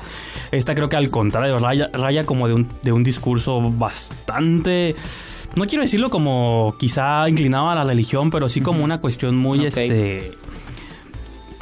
Esta 0.51 0.75
creo 0.75 0.89
que 0.89 0.95
al 0.95 1.09
contrario, 1.09 1.59
raya, 1.59 1.89
raya 1.93 2.25
como 2.25 2.47
de 2.47 2.53
un, 2.53 2.67
de 2.81 2.91
un 2.91 3.03
discurso 3.03 3.61
bastante. 3.61 4.95
No 5.55 5.65
quiero 5.67 5.83
decirlo 5.83 6.09
como 6.09 6.75
quizá 6.77 7.29
inclinado 7.29 7.69
a 7.69 7.75
la 7.75 7.83
religión, 7.83 8.31
pero 8.31 8.49
sí 8.49 8.61
como 8.61 8.83
una 8.83 8.99
cuestión 8.99 9.35
muy 9.35 9.65
este. 9.65 10.33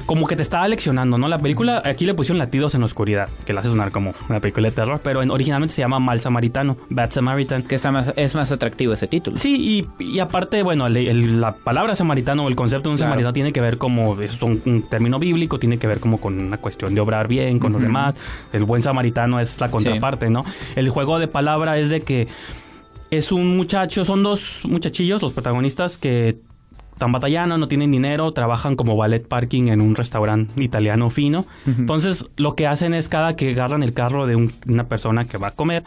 Como 0.05 0.27
que 0.27 0.35
te 0.35 0.41
estaba 0.41 0.67
leccionando, 0.67 1.17
¿no? 1.17 1.29
La 1.29 1.39
película, 1.39 1.81
aquí 1.85 2.05
le 2.05 2.13
pusieron 2.13 2.37
latidos 2.37 2.75
en 2.75 2.81
la 2.81 2.85
oscuridad, 2.87 3.29
que 3.45 3.53
la 3.53 3.61
hace 3.61 3.69
sonar 3.69 3.91
como 3.91 4.13
una 4.29 4.41
película 4.41 4.67
de 4.69 4.75
terror, 4.75 4.99
pero 5.01 5.21
en, 5.23 5.31
originalmente 5.31 5.73
se 5.73 5.81
llama 5.81 5.97
Mal 5.99 6.19
Samaritano, 6.19 6.75
Bad 6.89 7.11
Samaritan. 7.11 7.63
Que 7.63 7.75
está 7.75 7.91
más, 7.91 8.11
es 8.17 8.35
más 8.35 8.51
atractivo 8.51 8.91
ese 8.93 9.07
título. 9.07 9.37
Sí, 9.37 9.87
y, 9.99 10.03
y 10.03 10.19
aparte, 10.19 10.61
bueno, 10.61 10.87
el- 10.87 10.97
el- 10.97 11.39
la 11.41 11.55
palabra 11.55 11.95
samaritano 11.95 12.43
o 12.45 12.49
el 12.49 12.55
concepto 12.55 12.89
de 12.89 12.93
un 12.93 12.97
Claro. 12.97 13.11
samaritano 13.11 13.33
tiene 13.33 13.53
que 13.53 13.61
ver 13.61 13.77
como, 13.77 14.19
es 14.21 14.41
un, 14.41 14.61
un 14.65 14.83
término 14.89 15.19
bíblico, 15.19 15.57
tiene 15.57 15.77
que 15.79 15.87
ver 15.87 15.99
como 16.01 16.19
con 16.19 16.37
una 16.37 16.57
cuestión 16.57 16.93
de 16.93 16.99
obrar 17.01 17.27
bien 17.29 17.57
con 17.59 17.71
los 17.71 17.81
demás. 17.81 18.15
El 18.51 18.65
buen 18.65 18.81
samaritano 18.81 19.39
es 19.39 19.59
la 19.61 19.69
contraparte, 19.71 20.29
¿no? 20.29 20.43
El 20.75 20.89
juego 20.89 21.17
de 21.19 21.27
palabra 21.29 21.77
es 21.77 21.89
de 21.89 22.01
que 22.01 22.27
Es 23.09 23.31
un 23.31 23.55
muchacho, 23.55 24.05
son 24.05 24.23
dos 24.23 24.63
muchachillos, 24.65 25.21
los 25.21 25.33
protagonistas, 25.33 25.97
que 25.99 26.37
están 26.93 27.11
batallando, 27.11 27.57
no 27.57 27.67
tienen 27.67 27.91
dinero, 27.91 28.31
trabajan 28.31 28.75
como 28.75 28.95
ballet 28.95 29.27
parking 29.27 29.67
en 29.67 29.81
un 29.81 29.95
restaurante 29.95 30.61
italiano 30.63 31.09
fino. 31.09 31.45
Entonces, 31.67 32.25
lo 32.37 32.55
que 32.55 32.67
hacen 32.67 32.93
es 32.93 33.09
cada 33.09 33.35
que 33.35 33.51
agarran 33.51 33.83
el 33.83 33.93
carro 33.93 34.25
de 34.27 34.35
un- 34.35 34.51
una 34.67 34.87
persona 34.87 35.25
que 35.25 35.37
va 35.37 35.47
a 35.47 35.51
comer, 35.51 35.83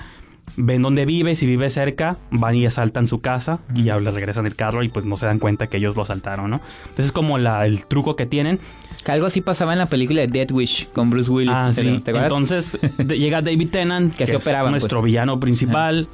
ven 0.56 0.80
dónde 0.82 1.04
vive, 1.06 1.34
si 1.34 1.44
vive 1.46 1.70
cerca, 1.70 2.18
van 2.30 2.54
y 2.54 2.66
asaltan 2.66 3.06
su 3.08 3.20
casa 3.20 3.58
y 3.74 3.82
ya 3.84 3.98
les 3.98 4.14
regresan 4.14 4.46
el 4.46 4.54
carro 4.54 4.82
y 4.84 4.88
pues 4.88 5.04
no 5.04 5.16
se 5.16 5.26
dan 5.26 5.38
cuenta 5.40 5.66
que 5.66 5.78
ellos 5.78 5.96
lo 5.96 6.02
asaltaron, 6.02 6.50
¿no? 6.50 6.60
Entonces 6.82 7.06
es 7.06 7.12
como 7.12 7.36
la, 7.38 7.66
el 7.66 7.84
truco 7.86 8.14
que 8.14 8.26
tienen. 8.26 8.60
Que 9.04 9.10
algo 9.12 9.26
así 9.26 9.40
pasaba 9.40 9.72
en 9.72 9.78
la 9.80 9.86
película 9.86 10.20
de 10.20 10.28
Dead 10.28 10.50
Wish 10.52 10.88
con 10.92 11.10
Bruce 11.10 11.30
Willis. 11.30 11.52
Ah, 11.54 11.70
¿te- 11.74 11.82
sí. 11.82 12.00
¿Te 12.04 12.10
acuerdas? 12.12 12.30
Entonces 12.30 12.78
de- 12.98 13.18
llega 13.18 13.42
David 13.42 13.70
Tennant, 13.70 14.12
Que 14.16 14.18
que, 14.18 14.26
se 14.26 14.36
es 14.36 14.42
operaban, 14.46 14.70
nuestro 14.70 15.00
pues. 15.00 15.06
villano 15.06 15.40
principal. 15.40 16.08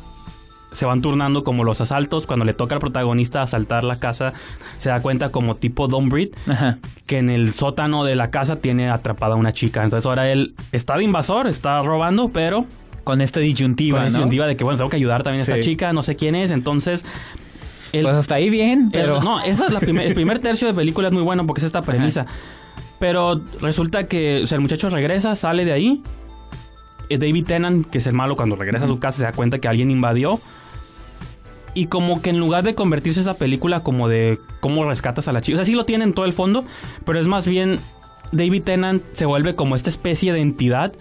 Se 0.72 0.86
van 0.86 1.02
turnando 1.02 1.44
como 1.44 1.64
los 1.64 1.80
asaltos. 1.80 2.26
Cuando 2.26 2.44
le 2.44 2.54
toca 2.54 2.74
al 2.74 2.80
protagonista 2.80 3.42
asaltar 3.42 3.84
la 3.84 3.98
casa, 4.00 4.32
se 4.78 4.88
da 4.88 5.00
cuenta 5.00 5.30
como 5.30 5.56
tipo 5.56 5.86
Don 5.88 6.08
Breed 6.08 6.30
Ajá. 6.48 6.78
que 7.06 7.18
en 7.18 7.28
el 7.30 7.52
sótano 7.52 8.04
de 8.04 8.16
la 8.16 8.30
casa 8.30 8.56
tiene 8.56 8.90
atrapada 8.90 9.34
a 9.34 9.36
una 9.36 9.52
chica. 9.52 9.84
Entonces 9.84 10.06
ahora 10.06 10.30
él 10.32 10.54
está 10.72 10.96
de 10.96 11.04
invasor, 11.04 11.46
está 11.46 11.80
robando, 11.82 12.30
pero 12.30 12.64
Con 13.04 13.20
esta 13.20 13.40
disyuntiva, 13.40 13.98
con 13.98 14.04
la 14.04 14.10
¿no? 14.10 14.16
disyuntiva 14.18 14.46
de 14.46 14.56
que, 14.56 14.64
bueno, 14.64 14.78
tengo 14.78 14.88
que 14.90 14.96
ayudar 14.96 15.22
también 15.22 15.40
a 15.40 15.42
esta 15.42 15.56
Sí. 15.56 15.62
chica, 15.62 15.92
no 15.92 16.02
sé 16.02 16.16
quién 16.16 16.34
es. 16.34 16.50
Entonces, 16.52 17.04
el- 17.92 18.04
Pues 18.04 18.14
hasta 18.16 18.36
ahí 18.36 18.48
bien, 18.48 18.90
pero... 18.92 19.18
el- 19.18 19.24
no, 19.24 19.40
esa 19.42 19.66
es 19.66 19.72
la 19.72 19.80
primer, 19.80 20.06
el 20.06 20.14
primer 20.14 20.38
tercio 20.40 20.66
de 20.68 20.72
película 20.74 21.08
es 21.08 21.12
muy 21.12 21.22
bueno 21.22 21.46
porque 21.46 21.60
es 21.60 21.64
esta 21.66 21.82
premisa. 21.82 22.26
Pero 22.98 23.40
resulta 23.60 24.06
que 24.06 24.42
o 24.44 24.46
sea, 24.46 24.56
el 24.56 24.62
muchacho 24.62 24.88
regresa, 24.88 25.34
sale 25.36 25.64
de 25.64 25.72
ahí. 25.72 26.02
Eh, 27.08 27.18
David 27.18 27.44
Tennant, 27.46 27.86
que 27.90 27.98
es 27.98 28.06
el 28.06 28.14
malo, 28.14 28.36
cuando 28.36 28.54
regresa 28.56 28.84
a 28.84 28.88
su 28.88 28.98
casa 29.00 29.18
se 29.18 29.24
da 29.24 29.32
cuenta 29.32 29.58
que 29.58 29.68
alguien 29.68 29.90
invadió. 29.90 30.40
Y 31.74 31.86
como 31.86 32.20
que 32.20 32.30
en 32.30 32.38
lugar 32.38 32.64
de 32.64 32.74
convertirse 32.74 33.20
esa 33.20 33.34
película 33.34 33.82
como 33.82 34.08
de 34.08 34.38
cómo 34.60 34.84
rescatas 34.84 35.28
a 35.28 35.32
la 35.32 35.40
chica, 35.40 35.56
o 35.56 35.58
sea, 35.58 35.64
sí 35.64 35.74
lo 35.74 35.86
tiene 35.86 36.04
en 36.04 36.12
todo 36.12 36.26
el 36.26 36.32
fondo, 36.32 36.64
pero 37.04 37.18
es 37.18 37.26
más 37.26 37.46
bien 37.46 37.78
David 38.30 38.62
Tennant 38.62 39.02
se 39.12 39.26
vuelve 39.26 39.54
como 39.54 39.76
esta 39.76 39.90
especie 39.90 40.32
de 40.32 40.40
entidad. 40.40 40.92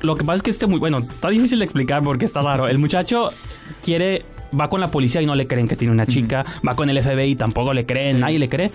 Lo 0.00 0.16
que 0.16 0.24
pasa 0.24 0.36
es 0.36 0.42
que 0.42 0.50
este 0.50 0.66
muy 0.66 0.78
bueno, 0.78 0.98
está 0.98 1.28
difícil 1.28 1.58
de 1.58 1.64
explicar 1.64 2.02
porque 2.02 2.24
está 2.24 2.42
raro. 2.42 2.68
El 2.68 2.78
muchacho 2.78 3.30
quiere 3.82 4.24
va 4.58 4.68
con 4.68 4.80
la 4.80 4.88
policía 4.88 5.22
y 5.22 5.26
no 5.26 5.34
le 5.34 5.46
creen 5.46 5.68
que 5.68 5.76
tiene 5.76 5.92
una 5.92 6.06
chica, 6.06 6.44
va 6.66 6.74
con 6.74 6.90
el 6.90 7.02
FBI 7.02 7.30
y 7.30 7.36
tampoco 7.36 7.72
le 7.72 7.86
creen, 7.86 8.20
nadie 8.20 8.38
le 8.38 8.48
cree. 8.48 8.70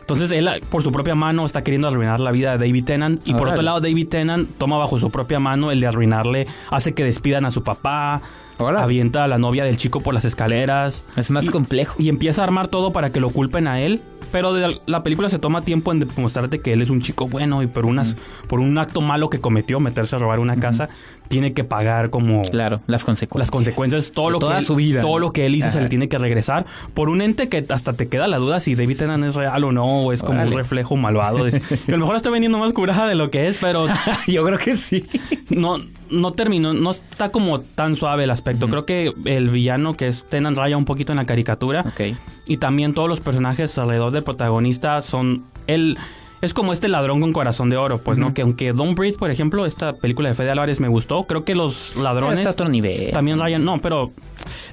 Entonces 0.00 0.30
él 0.32 0.48
por 0.68 0.82
su 0.82 0.92
propia 0.92 1.14
mano 1.14 1.46
está 1.46 1.64
queriendo 1.64 1.88
arruinar 1.88 2.20
la 2.20 2.30
vida 2.30 2.56
de 2.56 2.66
David 2.66 2.84
Tennant 2.84 3.26
y 3.26 3.32
por 3.32 3.48
otro 3.48 3.62
lado 3.62 3.80
David 3.80 4.08
Tennant 4.08 4.50
toma 4.58 4.76
bajo 4.76 4.98
su 4.98 5.10
propia 5.10 5.40
mano 5.40 5.70
el 5.70 5.80
de 5.80 5.86
arruinarle, 5.86 6.46
hace 6.70 6.92
que 6.92 7.04
despidan 7.04 7.46
a 7.46 7.50
su 7.50 7.62
papá, 7.62 8.20
Avienta 8.58 9.24
a 9.24 9.28
la 9.28 9.38
novia 9.38 9.64
del 9.64 9.76
chico 9.76 10.00
por 10.00 10.14
las 10.14 10.24
escaleras. 10.24 11.04
Es 11.16 11.30
más 11.30 11.44
Y- 11.46 11.48
complejo. 11.48 11.96
Y 11.98 12.08
empieza 12.08 12.42
a 12.42 12.44
armar 12.44 12.68
todo 12.68 12.92
para 12.92 13.10
que 13.10 13.20
lo 13.20 13.30
culpen 13.30 13.66
a 13.66 13.80
él. 13.80 14.02
Pero 14.32 14.52
de- 14.52 14.80
la 14.86 15.02
película 15.02 15.28
se 15.28 15.38
toma 15.38 15.62
tiempo 15.62 15.92
en 15.92 16.04
mostrarte 16.16 16.60
que 16.60 16.72
él 16.72 16.82
es 16.82 16.90
un 16.90 17.00
chico 17.00 17.26
bueno 17.28 17.62
y 17.62 17.66
por, 17.66 17.84
unas, 17.86 18.16
por 18.48 18.58
un 18.60 18.76
acto 18.78 19.00
malo 19.00 19.30
que 19.30 19.40
cometió, 19.40 19.80
meterse 19.80 20.16
a 20.16 20.18
robar 20.18 20.38
una 20.40 20.56
casa, 20.56 20.88
tiene 21.28 21.52
que 21.52 21.64
pagar 21.64 22.10
como 22.10 22.42
Claro, 22.42 22.80
las 22.86 23.04
consecuencias. 23.04 23.46
las 23.46 23.50
consecuencias, 23.50 24.12
todo 24.12 24.26
De 24.26 24.32
lo 24.32 24.38
toda 24.38 24.52
que 24.54 24.58
él, 24.60 24.64
su 24.66 24.74
vida. 24.76 25.00
todo 25.00 25.18
lo 25.18 25.32
que 25.32 25.46
él 25.46 25.54
hizo 25.54 25.70
se 25.70 25.80
le 25.80 25.88
tiene 25.88 26.08
que 26.08 26.18
regresar 26.18 26.66
por 26.92 27.08
un 27.08 27.22
ente 27.22 27.48
que 27.48 27.64
hasta 27.70 27.94
te 27.94 28.08
queda 28.08 28.26
la 28.28 28.36
duda 28.38 28.60
si 28.60 28.74
David 28.74 28.98
Tennant 28.98 29.24
es 29.24 29.34
real 29.34 29.64
o 29.64 29.72
no, 29.72 30.02
o 30.02 30.12
es 30.12 30.20
como 30.22 30.34
Órale. 30.34 30.50
un 30.52 30.56
reflejo 30.58 30.96
malvado. 30.96 31.44
a 31.44 31.50
lo 31.86 31.98
mejor 31.98 32.16
estoy 32.16 32.32
vendiendo 32.32 32.58
más 32.58 32.72
curada 32.72 33.06
de 33.06 33.14
lo 33.14 33.30
que 33.30 33.48
es, 33.48 33.58
pero 33.60 33.86
Yo 34.26 34.44
creo 34.44 34.58
que 34.58 34.76
sí. 34.76 35.06
no, 35.50 35.78
no 36.10 36.32
terminó, 36.32 36.72
no 36.74 36.90
está 36.90 37.30
como 37.30 37.58
tan 37.60 37.96
suave 37.96 38.24
el 38.24 38.30
aspecto. 38.30 38.68
Creo 38.68 38.84
que 38.86 39.12
el 39.24 39.48
villano 39.48 39.94
que 39.94 40.08
es 40.08 40.24
Tennant 40.24 40.56
raya 40.56 40.76
un 40.76 40.84
poquito 40.84 41.12
en 41.12 41.16
la 41.16 41.24
caricatura. 41.24 41.80
Ok. 41.88 42.16
Y 42.46 42.58
también 42.58 42.92
todos 42.94 43.08
los 43.08 43.20
personajes 43.20 43.76
alrededor 43.78 44.10
del 44.12 44.22
protagonista 44.22 45.00
son. 45.02 45.44
Él 45.66 45.96
es 46.44 46.54
como 46.54 46.72
este 46.72 46.88
ladrón 46.88 47.20
con 47.20 47.32
corazón 47.32 47.70
de 47.70 47.76
oro, 47.76 47.98
pues, 47.98 48.18
¿no? 48.18 48.34
Que 48.34 48.42
aunque 48.42 48.72
Don 48.72 48.94
Breed, 48.94 49.16
por 49.16 49.30
ejemplo, 49.30 49.66
esta 49.66 49.94
película 49.94 50.28
de 50.28 50.34
Fede 50.34 50.50
Álvarez 50.50 50.80
me 50.80 50.88
gustó, 50.88 51.24
creo 51.24 51.44
que 51.44 51.54
los 51.54 51.96
ladrones. 51.96 52.38
Está 52.38 52.50
a 52.50 52.52
otro 52.52 52.68
nivel. 52.68 53.10
También 53.12 53.38
rayan. 53.38 53.64
No, 53.64 53.78
pero 53.78 54.12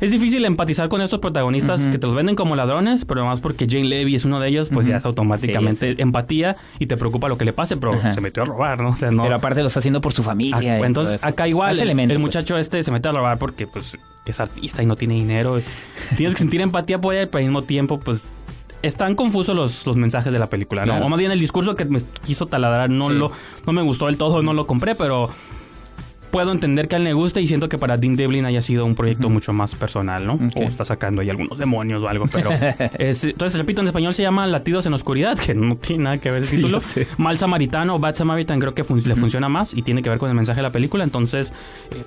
es 0.01 0.11
difícil 0.11 0.43
empatizar 0.45 0.89
con 0.89 1.01
estos 1.01 1.19
protagonistas 1.19 1.81
que 1.83 1.97
te 1.97 2.07
los 2.07 2.15
venden 2.15 2.35
como 2.35 2.55
ladrones, 2.55 3.05
pero 3.05 3.21
además 3.21 3.39
porque 3.41 3.67
Jane 3.69 3.85
Levy 3.85 4.15
es 4.15 4.25
uno 4.25 4.39
de 4.39 4.49
ellos, 4.49 4.69
pues 4.69 4.87
ya 4.87 4.97
es 4.97 5.05
automáticamente 5.05 5.95
Sí, 5.95 6.01
empatía 6.01 6.57
y 6.79 6.87
te 6.87 6.97
preocupa 6.97 7.27
lo 7.29 7.37
que 7.37 7.45
le 7.45 7.53
pase, 7.53 7.77
pero 7.77 7.93
se 8.13 8.21
metió 8.21 8.43
a 8.43 8.45
robar, 8.45 8.81
¿no? 8.81 8.89
O 8.89 8.95
sea, 8.95 9.11
no. 9.11 9.23
Pero 9.23 9.35
aparte 9.35 9.61
lo 9.61 9.67
está 9.67 9.79
haciendo 9.79 10.01
por 10.01 10.13
su 10.13 10.21
Ah, 10.21 10.25
familia. 10.25 10.75
todo 10.77 10.85
entonces, 10.85 11.23
acá 11.23 11.47
igual, 11.47 11.79
el, 11.79 11.95
pues. 11.95 12.19
muchacho 12.19 12.57
este 12.57 12.83
se 12.83 12.91
mete 12.91 13.07
a 13.09 13.11
robar 13.11 13.37
porque 13.37 13.67
pues 13.67 13.97
es 14.25 14.39
artista 14.39 14.83
y 14.83 14.85
no 14.85 14.95
tiene 14.95 15.15
dinero. 15.15 15.59
Tienes 16.17 16.35
que 16.35 16.39
sentir 16.39 16.61
empatía 16.61 16.99
por 17.01 17.15
él, 17.15 17.27
pero 17.29 17.39
al 17.39 17.45
mismo 17.45 17.63
tiempo, 17.63 17.99
pues 17.99 18.27
están 18.81 19.15
confusos 19.15 19.55
los, 19.55 19.85
los 19.85 19.95
mensajes 19.97 20.31
de 20.33 20.39
la 20.39 20.47
película, 20.49 20.81
¿no? 20.85 20.93
Claro. 20.93 21.05
O 21.05 21.09
más 21.09 21.19
bien 21.19 21.31
el 21.31 21.39
discurso 21.39 21.75
que 21.75 21.85
me 21.85 21.99
quiso 22.25 22.45
taladrar 22.47 22.89
no 22.89 23.09
Sí. 23.09 23.15
lo 23.15 23.31
no 23.65 23.73
me 23.73 23.81
gustó 23.81 24.07
del 24.07 24.17
todo, 24.17 24.41
no 24.41 24.53
lo 24.53 24.65
compré, 24.67 24.95
pero 24.95 25.29
puedo 26.31 26.53
entender 26.53 26.87
que 26.87 26.95
a 26.95 26.97
él 26.97 27.03
le 27.03 27.11
gusta 27.13 27.41
y 27.41 27.47
siento 27.47 27.67
que 27.67 27.77
para 27.77 27.97
Dean 27.97 28.15
Devlin 28.15 28.45
haya 28.45 28.61
sido 28.61 28.85
un 28.85 28.95
proyecto 28.95 29.29
mucho 29.29 29.51
más 29.51 29.75
personal, 29.75 30.25
¿no? 30.25 30.35
Ok. 30.35 30.53
O 30.55 30.61
está 30.61 30.85
sacando 30.85 31.21
ahí 31.21 31.29
algunos 31.29 31.57
demonios 31.59 32.01
o 32.01 32.07
algo, 32.07 32.25
pero... 32.31 32.49
es- 32.97 33.25
entonces, 33.25 33.59
repito, 33.59 33.81
en 33.81 33.87
español 33.87 34.13
se 34.13 34.23
llama 34.23 34.47
Latidos 34.47 34.85
en 34.85 34.93
Oscuridad, 34.93 35.37
que 35.37 35.53
no 35.53 35.75
tiene 35.75 36.05
nada 36.05 36.17
que 36.19 36.31
ver 36.31 36.43
el 36.43 36.47
Sí, 36.47 36.55
título. 36.55 36.79
Mal 37.17 37.37
Samaritano 37.37 37.95
o 37.95 37.99
Bad 37.99 38.15
Samaritan 38.15 38.59
creo 38.61 38.73
que 38.73 38.85
fun- 38.85 39.03
le 39.05 39.15
funciona 39.15 39.49
más 39.49 39.73
y 39.73 39.81
tiene 39.81 40.01
que 40.01 40.09
ver 40.09 40.19
con 40.19 40.29
el 40.29 40.35
mensaje 40.35 40.59
de 40.59 40.63
la 40.63 40.71
película. 40.71 41.03
Entonces, 41.03 41.51
eh, 41.91 42.03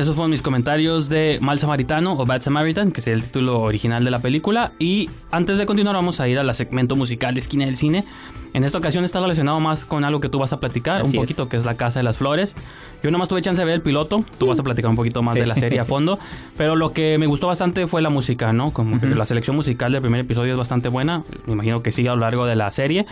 esos 0.00 0.16
fueron 0.16 0.30
mis 0.30 0.42
comentarios 0.42 1.08
de 1.08 1.38
Mal 1.40 1.58
Samaritano 1.58 2.14
o 2.14 2.26
Bad 2.26 2.42
Samaritan, 2.42 2.90
que 2.92 3.00
es 3.00 3.06
el 3.08 3.22
título 3.22 3.60
original 3.60 4.04
de 4.04 4.10
la 4.10 4.18
película. 4.18 4.72
Y 4.78 5.08
antes 5.30 5.58
de 5.58 5.66
continuar, 5.66 5.94
vamos 5.94 6.20
a 6.20 6.28
ir 6.28 6.38
a 6.38 6.42
la 6.44 6.54
segmento 6.54 6.96
musical 6.96 7.34
de 7.34 7.40
Esquina 7.40 7.66
del 7.66 7.76
Cine. 7.76 8.04
En 8.52 8.64
esta 8.64 8.78
ocasión 8.78 9.04
está 9.04 9.20
relacionado 9.20 9.60
más 9.60 9.84
con 9.84 10.04
algo 10.04 10.20
que 10.20 10.28
tú 10.28 10.38
vas 10.38 10.52
a 10.52 10.58
platicar, 10.58 11.02
Así 11.02 11.16
un 11.16 11.22
es. 11.22 11.28
poquito, 11.28 11.48
que 11.48 11.56
es 11.56 11.64
La 11.64 11.76
Casa 11.76 12.00
de 12.00 12.02
las 12.02 12.16
Flores. 12.16 12.56
Yo 13.02 13.10
nomás 13.10 13.28
tuve 13.28 13.42
chance 13.42 13.60
de 13.60 13.66
ver 13.66 13.74
el 13.76 13.82
piloto, 13.82 14.24
tú 14.38 14.46
vas 14.48 14.58
a 14.58 14.62
platicar 14.64 14.90
un 14.90 14.96
poquito 14.96 15.22
más 15.22 15.34
Sí. 15.34 15.40
de 15.40 15.46
la 15.46 15.54
serie 15.54 15.78
a 15.78 15.84
fondo. 15.86 16.18
Pero 16.56 16.74
lo 16.76 16.92
que 16.92 17.16
me 17.18 17.26
gustó 17.26 17.46
bastante 17.46 17.86
fue 17.86 18.02
la 18.02 18.10
música, 18.10 18.52
¿no? 18.52 18.72
Como 18.72 19.00
que 19.00 19.06
la 19.06 19.26
selección 19.26 19.54
musical 19.54 19.92
del 19.92 20.02
primer 20.02 20.20
episodio 20.20 20.52
es 20.52 20.58
bastante 20.58 20.88
buena. 20.88 21.22
Me 21.46 21.52
imagino 21.52 21.82
que 21.82 21.92
sigue 21.92 22.08
a 22.08 22.14
lo 22.14 22.20
largo 22.22 22.44
de 22.46 22.56
la 22.56 22.70
serie. 22.72 23.06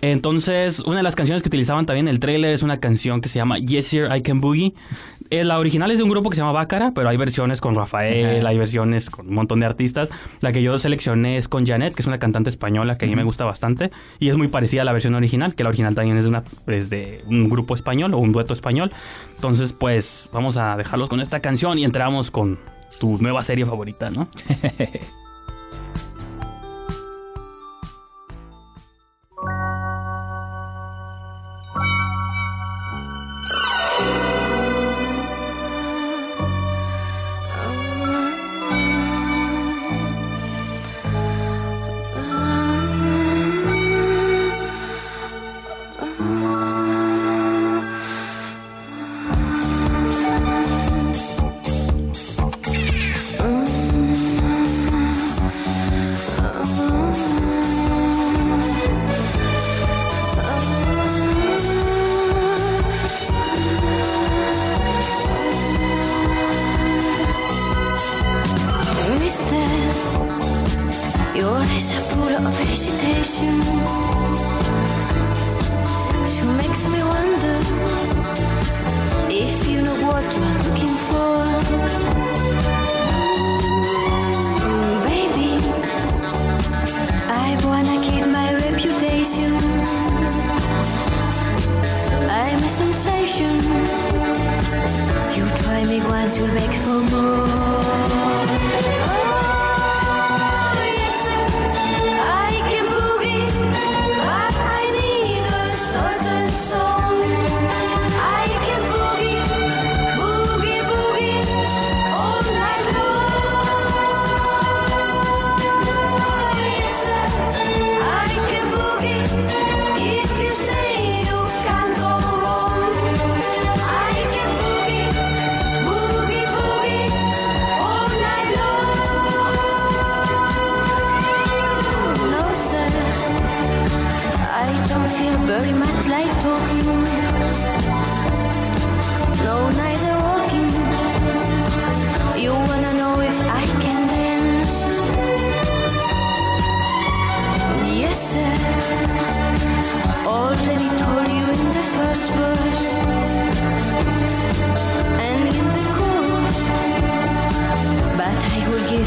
Entonces, 0.00 0.80
una 0.80 0.98
de 0.98 1.02
las 1.02 1.16
canciones 1.16 1.42
que 1.42 1.48
utilizaban 1.48 1.84
también 1.84 2.06
en 2.06 2.14
el 2.14 2.20
tráiler 2.20 2.52
es 2.52 2.62
una 2.62 2.78
canción 2.78 3.20
que 3.20 3.28
se 3.28 3.38
llama 3.38 3.58
Yes 3.58 3.88
Sir 3.88 4.08
I 4.14 4.22
Can 4.22 4.40
Boogie. 4.40 4.74
Eh, 5.30 5.44
la 5.44 5.58
original 5.58 5.90
es 5.90 5.98
de 5.98 6.04
un 6.04 6.10
grupo 6.10 6.30
que 6.30 6.36
se 6.36 6.40
llama 6.40 6.52
Bácara, 6.52 6.92
pero 6.94 7.08
hay 7.08 7.16
versiones 7.16 7.60
con 7.60 7.74
Rafael, 7.74 8.38
Ajá. 8.40 8.48
hay 8.48 8.58
versiones 8.58 9.10
con 9.10 9.28
un 9.28 9.34
montón 9.34 9.60
de 9.60 9.66
artistas. 9.66 10.08
La 10.40 10.52
que 10.52 10.62
yo 10.62 10.78
seleccioné 10.78 11.36
es 11.36 11.48
con 11.48 11.66
Janet, 11.66 11.94
que 11.94 12.02
es 12.02 12.06
una 12.06 12.18
cantante 12.18 12.48
española 12.48 12.96
que 12.96 13.06
a 13.06 13.08
mí 13.08 13.16
me 13.16 13.24
gusta 13.24 13.44
bastante 13.44 13.90
y 14.18 14.28
es 14.28 14.36
muy 14.36 14.48
parecida 14.48 14.82
a 14.82 14.84
la 14.84 14.92
versión 14.92 15.14
original, 15.14 15.54
que 15.54 15.64
la 15.64 15.68
original 15.70 15.94
también 15.94 16.16
es 16.16 16.24
de, 16.24 16.28
una, 16.30 16.44
es 16.68 16.90
de 16.90 17.24
un 17.26 17.48
grupo 17.48 17.74
español 17.74 18.14
o 18.14 18.18
un 18.18 18.32
dueto 18.32 18.52
español. 18.54 18.92
Entonces, 19.34 19.72
pues 19.72 20.30
vamos 20.32 20.56
a 20.56 20.76
dejarlos 20.76 21.08
con 21.08 21.20
esta 21.20 21.40
canción 21.40 21.76
y 21.78 21.84
entramos 21.84 22.30
con 22.30 22.58
tu 23.00 23.18
nueva 23.18 23.42
serie 23.42 23.66
favorita, 23.66 24.10
¿no? 24.10 24.28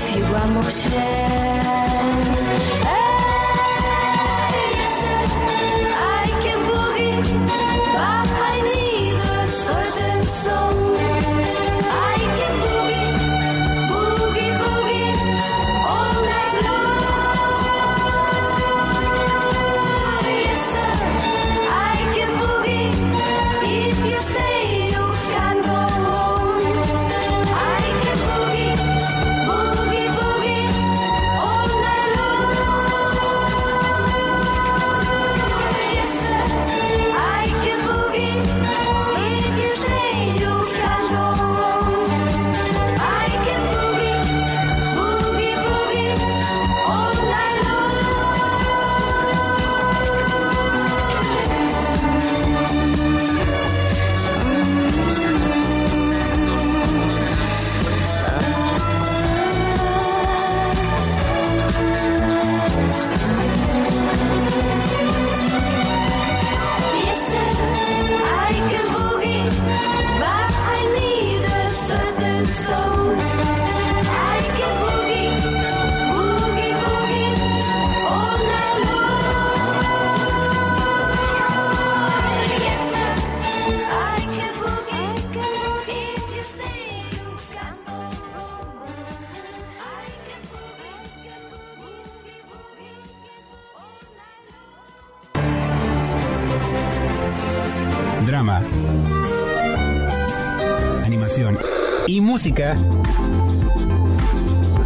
Siła 0.10 0.48
mych 0.48 0.72
się 0.72 1.51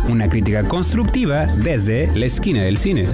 Una 0.08 0.30
crítica 0.30 0.64
constructiva 0.64 1.46
desde 1.46 2.08
la 2.16 2.26
esquina 2.26 2.64
del 2.64 2.78
cine. 2.78 3.08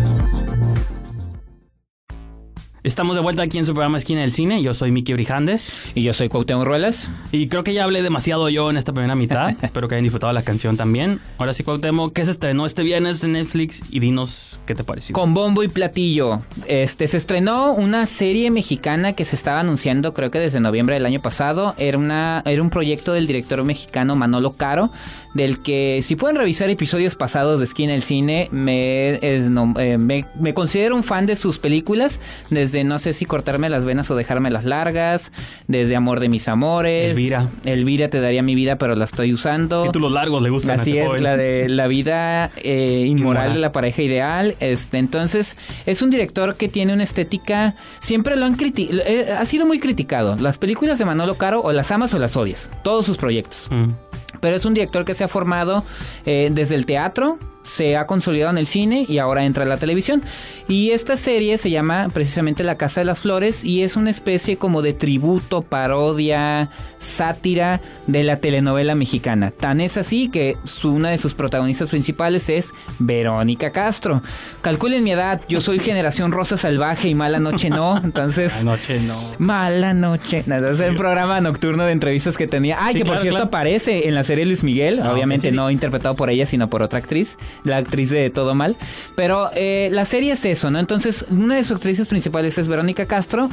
Estamos 2.83 3.15
de 3.15 3.21
vuelta 3.21 3.43
aquí 3.43 3.59
en 3.59 3.65
su 3.65 3.73
programa 3.73 3.99
Esquina 3.99 4.21
del 4.21 4.31
Cine. 4.31 4.63
Yo 4.63 4.73
soy 4.73 4.91
Miki 4.91 5.13
Brijandes. 5.13 5.71
Y 5.93 6.01
yo 6.01 6.13
soy 6.13 6.29
Cuauhtémoc 6.29 6.65
Ruelas. 6.65 7.11
Y 7.31 7.47
creo 7.47 7.63
que 7.63 7.75
ya 7.75 7.83
hablé 7.83 8.01
demasiado 8.01 8.49
yo 8.49 8.71
en 8.71 8.77
esta 8.77 8.91
primera 8.91 9.13
mitad. 9.13 9.51
Espero 9.61 9.87
que 9.87 9.93
hayan 9.93 10.03
disfrutado 10.03 10.33
la 10.33 10.41
canción 10.41 10.77
también. 10.77 11.19
Ahora 11.37 11.53
sí, 11.53 11.63
Cuauhtémoc, 11.63 12.11
¿qué 12.11 12.25
se 12.25 12.31
estrenó 12.31 12.65
este 12.65 12.81
viernes 12.81 13.23
en 13.23 13.33
Netflix? 13.33 13.83
Y 13.91 13.99
dinos 13.99 14.59
qué 14.65 14.73
te 14.73 14.83
pareció. 14.83 15.13
Con 15.13 15.35
bombo 15.35 15.61
y 15.61 15.67
platillo. 15.67 16.39
Este 16.65 17.07
se 17.07 17.17
estrenó 17.17 17.71
una 17.71 18.07
serie 18.07 18.49
mexicana 18.49 19.13
que 19.13 19.25
se 19.25 19.35
estaba 19.35 19.59
anunciando, 19.59 20.15
creo 20.15 20.31
que 20.31 20.39
desde 20.39 20.59
noviembre 20.59 20.95
del 20.95 21.05
año 21.05 21.21
pasado. 21.21 21.75
Era 21.77 21.99
una, 21.99 22.41
era 22.47 22.63
un 22.63 22.71
proyecto 22.71 23.13
del 23.13 23.27
director 23.27 23.63
mexicano 23.63 24.15
Manolo 24.15 24.53
Caro, 24.53 24.91
del 25.33 25.59
que 25.59 25.99
si 26.03 26.15
pueden 26.15 26.35
revisar 26.35 26.69
episodios 26.69 27.15
pasados 27.15 27.59
de 27.59 27.65
Esquina 27.65 27.93
del 27.93 28.01
Cine, 28.03 28.49
me, 28.51 29.15
es- 29.21 29.49
no, 29.49 29.73
eh, 29.79 29.97
me, 29.97 30.25
me 30.39 30.53
considero 30.53 30.95
un 30.95 31.03
fan 31.03 31.25
de 31.25 31.35
sus 31.35 31.57
películas. 31.57 32.19
Desde 32.49 32.83
no 32.83 32.99
sé 32.99 33.13
si 33.13 33.25
cortarme 33.25 33.69
las 33.69 33.85
venas 33.85 34.09
o 34.11 34.15
dejarme 34.15 34.49
las 34.49 34.65
largas, 34.65 35.31
desde 35.67 35.95
Amor 35.95 36.19
de 36.19 36.29
mis 36.29 36.47
amores. 36.47 37.11
Elvira. 37.11 37.47
Elvira 37.65 38.09
te 38.09 38.19
daría 38.19 38.43
mi 38.43 38.55
vida, 38.55 38.77
pero 38.77 38.95
la 38.95 39.05
estoy 39.05 39.33
usando. 39.33 39.83
Títulos 39.83 40.11
largos 40.11 40.41
le 40.41 40.49
gustan 40.49 40.79
a 40.79 40.81
Así 40.81 40.91
este 40.91 41.01
es, 41.03 41.07
joven. 41.07 41.23
la 41.23 41.37
de 41.37 41.69
la 41.69 41.87
vida 41.87 42.51
eh, 42.57 43.05
inmoral, 43.07 43.07
Inmoral. 43.07 43.53
de 43.53 43.59
la 43.59 43.71
pareja 43.71 44.01
ideal. 44.01 44.55
Este, 44.59 44.97
entonces, 44.97 45.57
es 45.85 46.01
un 46.01 46.09
director 46.09 46.55
que 46.55 46.67
tiene 46.67 46.93
una 46.93 47.03
estética. 47.03 47.75
Siempre 47.99 48.35
lo 48.35 48.45
han 48.45 48.55
criticado. 48.55 49.01
ha 49.39 49.45
sido 49.45 49.65
muy 49.65 49.79
criticado. 49.79 50.35
Las 50.37 50.57
películas 50.57 50.99
de 50.99 51.05
Manolo 51.05 51.35
Caro, 51.35 51.61
o 51.61 51.71
las 51.71 51.91
amas 51.91 52.13
o 52.13 52.19
las 52.19 52.35
odias. 52.35 52.69
Todos 52.83 53.05
sus 53.05 53.17
proyectos. 53.17 53.67
Mm. 53.71 53.91
Pero 54.39 54.55
es 54.55 54.65
un 54.65 54.73
director 54.73 55.05
que 55.05 55.13
se 55.13 55.23
ha 55.23 55.27
formado 55.27 55.83
eh, 56.25 56.49
desde 56.51 56.75
el 56.75 56.85
teatro, 56.85 57.37
se 57.63 57.95
ha 57.97 58.07
consolidado 58.07 58.51
en 58.51 58.57
el 58.57 58.67
cine 58.67 59.05
y 59.07 59.17
ahora 59.17 59.45
entra 59.45 59.63
a 59.63 59.67
la 59.67 59.77
televisión. 59.77 60.23
Y 60.67 60.91
esta 60.91 61.17
serie 61.17 61.57
se 61.57 61.69
llama 61.69 62.07
precisamente 62.13 62.63
La 62.63 62.77
Casa 62.77 63.01
de 63.01 63.05
las 63.05 63.19
Flores 63.19 63.63
y 63.63 63.83
es 63.83 63.95
una 63.95 64.09
especie 64.09 64.57
como 64.57 64.81
de 64.81 64.93
tributo, 64.93 65.61
parodia, 65.61 66.69
sátira 66.99 67.81
de 68.07 68.23
la 68.23 68.37
telenovela 68.37 68.95
mexicana. 68.95 69.51
Tan 69.51 69.81
es 69.81 69.97
así 69.97 70.29
que 70.29 70.57
una 70.83 71.09
de 71.09 71.17
sus 71.17 71.33
protagonistas 71.33 71.89
principales 71.89 72.49
es 72.49 72.71
Verónica 72.99 73.71
Castro. 73.71 74.21
Calculen 74.61 75.03
mi 75.03 75.11
edad, 75.11 75.41
yo 75.47 75.61
soy 75.61 75.79
generación 75.79 76.31
rosa 76.31 76.57
salvaje 76.57 77.09
y 77.09 77.15
mala 77.15 77.39
noche 77.39 77.69
no, 77.69 77.97
entonces... 78.03 78.61
Anoche 78.61 78.99
no. 78.99 79.19
Mala 79.37 79.93
noche. 79.93 80.43
No, 80.45 80.55
Es 80.67 80.79
el 80.79 80.95
programa 80.95 81.41
nocturno 81.41 81.85
de 81.85 81.91
entrevistas 81.91 82.37
que 82.37 82.47
tenía. 82.47 82.77
Ay, 82.79 82.91
Sí, 82.91 82.99
que 82.99 83.05
por 83.05 83.13
claro, 83.13 83.21
cierto 83.21 83.37
claro. 83.37 83.47
aparece 83.47 84.07
en 84.07 84.15
la 84.15 84.23
serie 84.23 84.45
Luis 84.45 84.63
Miguel. 84.63 84.99
Ah, 85.01 85.13
obviamente 85.13 85.49
sí. 85.49 85.55
no 85.55 85.71
interpretado 85.71 86.15
por 86.15 86.29
ella, 86.29 86.45
sino 86.45 86.69
por 86.69 86.83
otra 86.83 86.99
actriz. 86.99 87.37
La 87.63 87.77
actriz 87.77 88.09
de 88.09 88.29
Todo 88.29 88.55
Mal. 88.55 88.77
Pero 89.15 89.49
eh, 89.55 89.89
la 89.91 90.05
serie 90.05 90.33
es 90.33 90.45
eso, 90.45 90.71
¿no? 90.71 90.79
Entonces, 90.79 91.25
una 91.29 91.55
de 91.55 91.63
sus 91.63 91.77
actrices 91.77 92.07
principales 92.07 92.57
es 92.57 92.67
Verónica 92.67 93.05
Castro. 93.05 93.49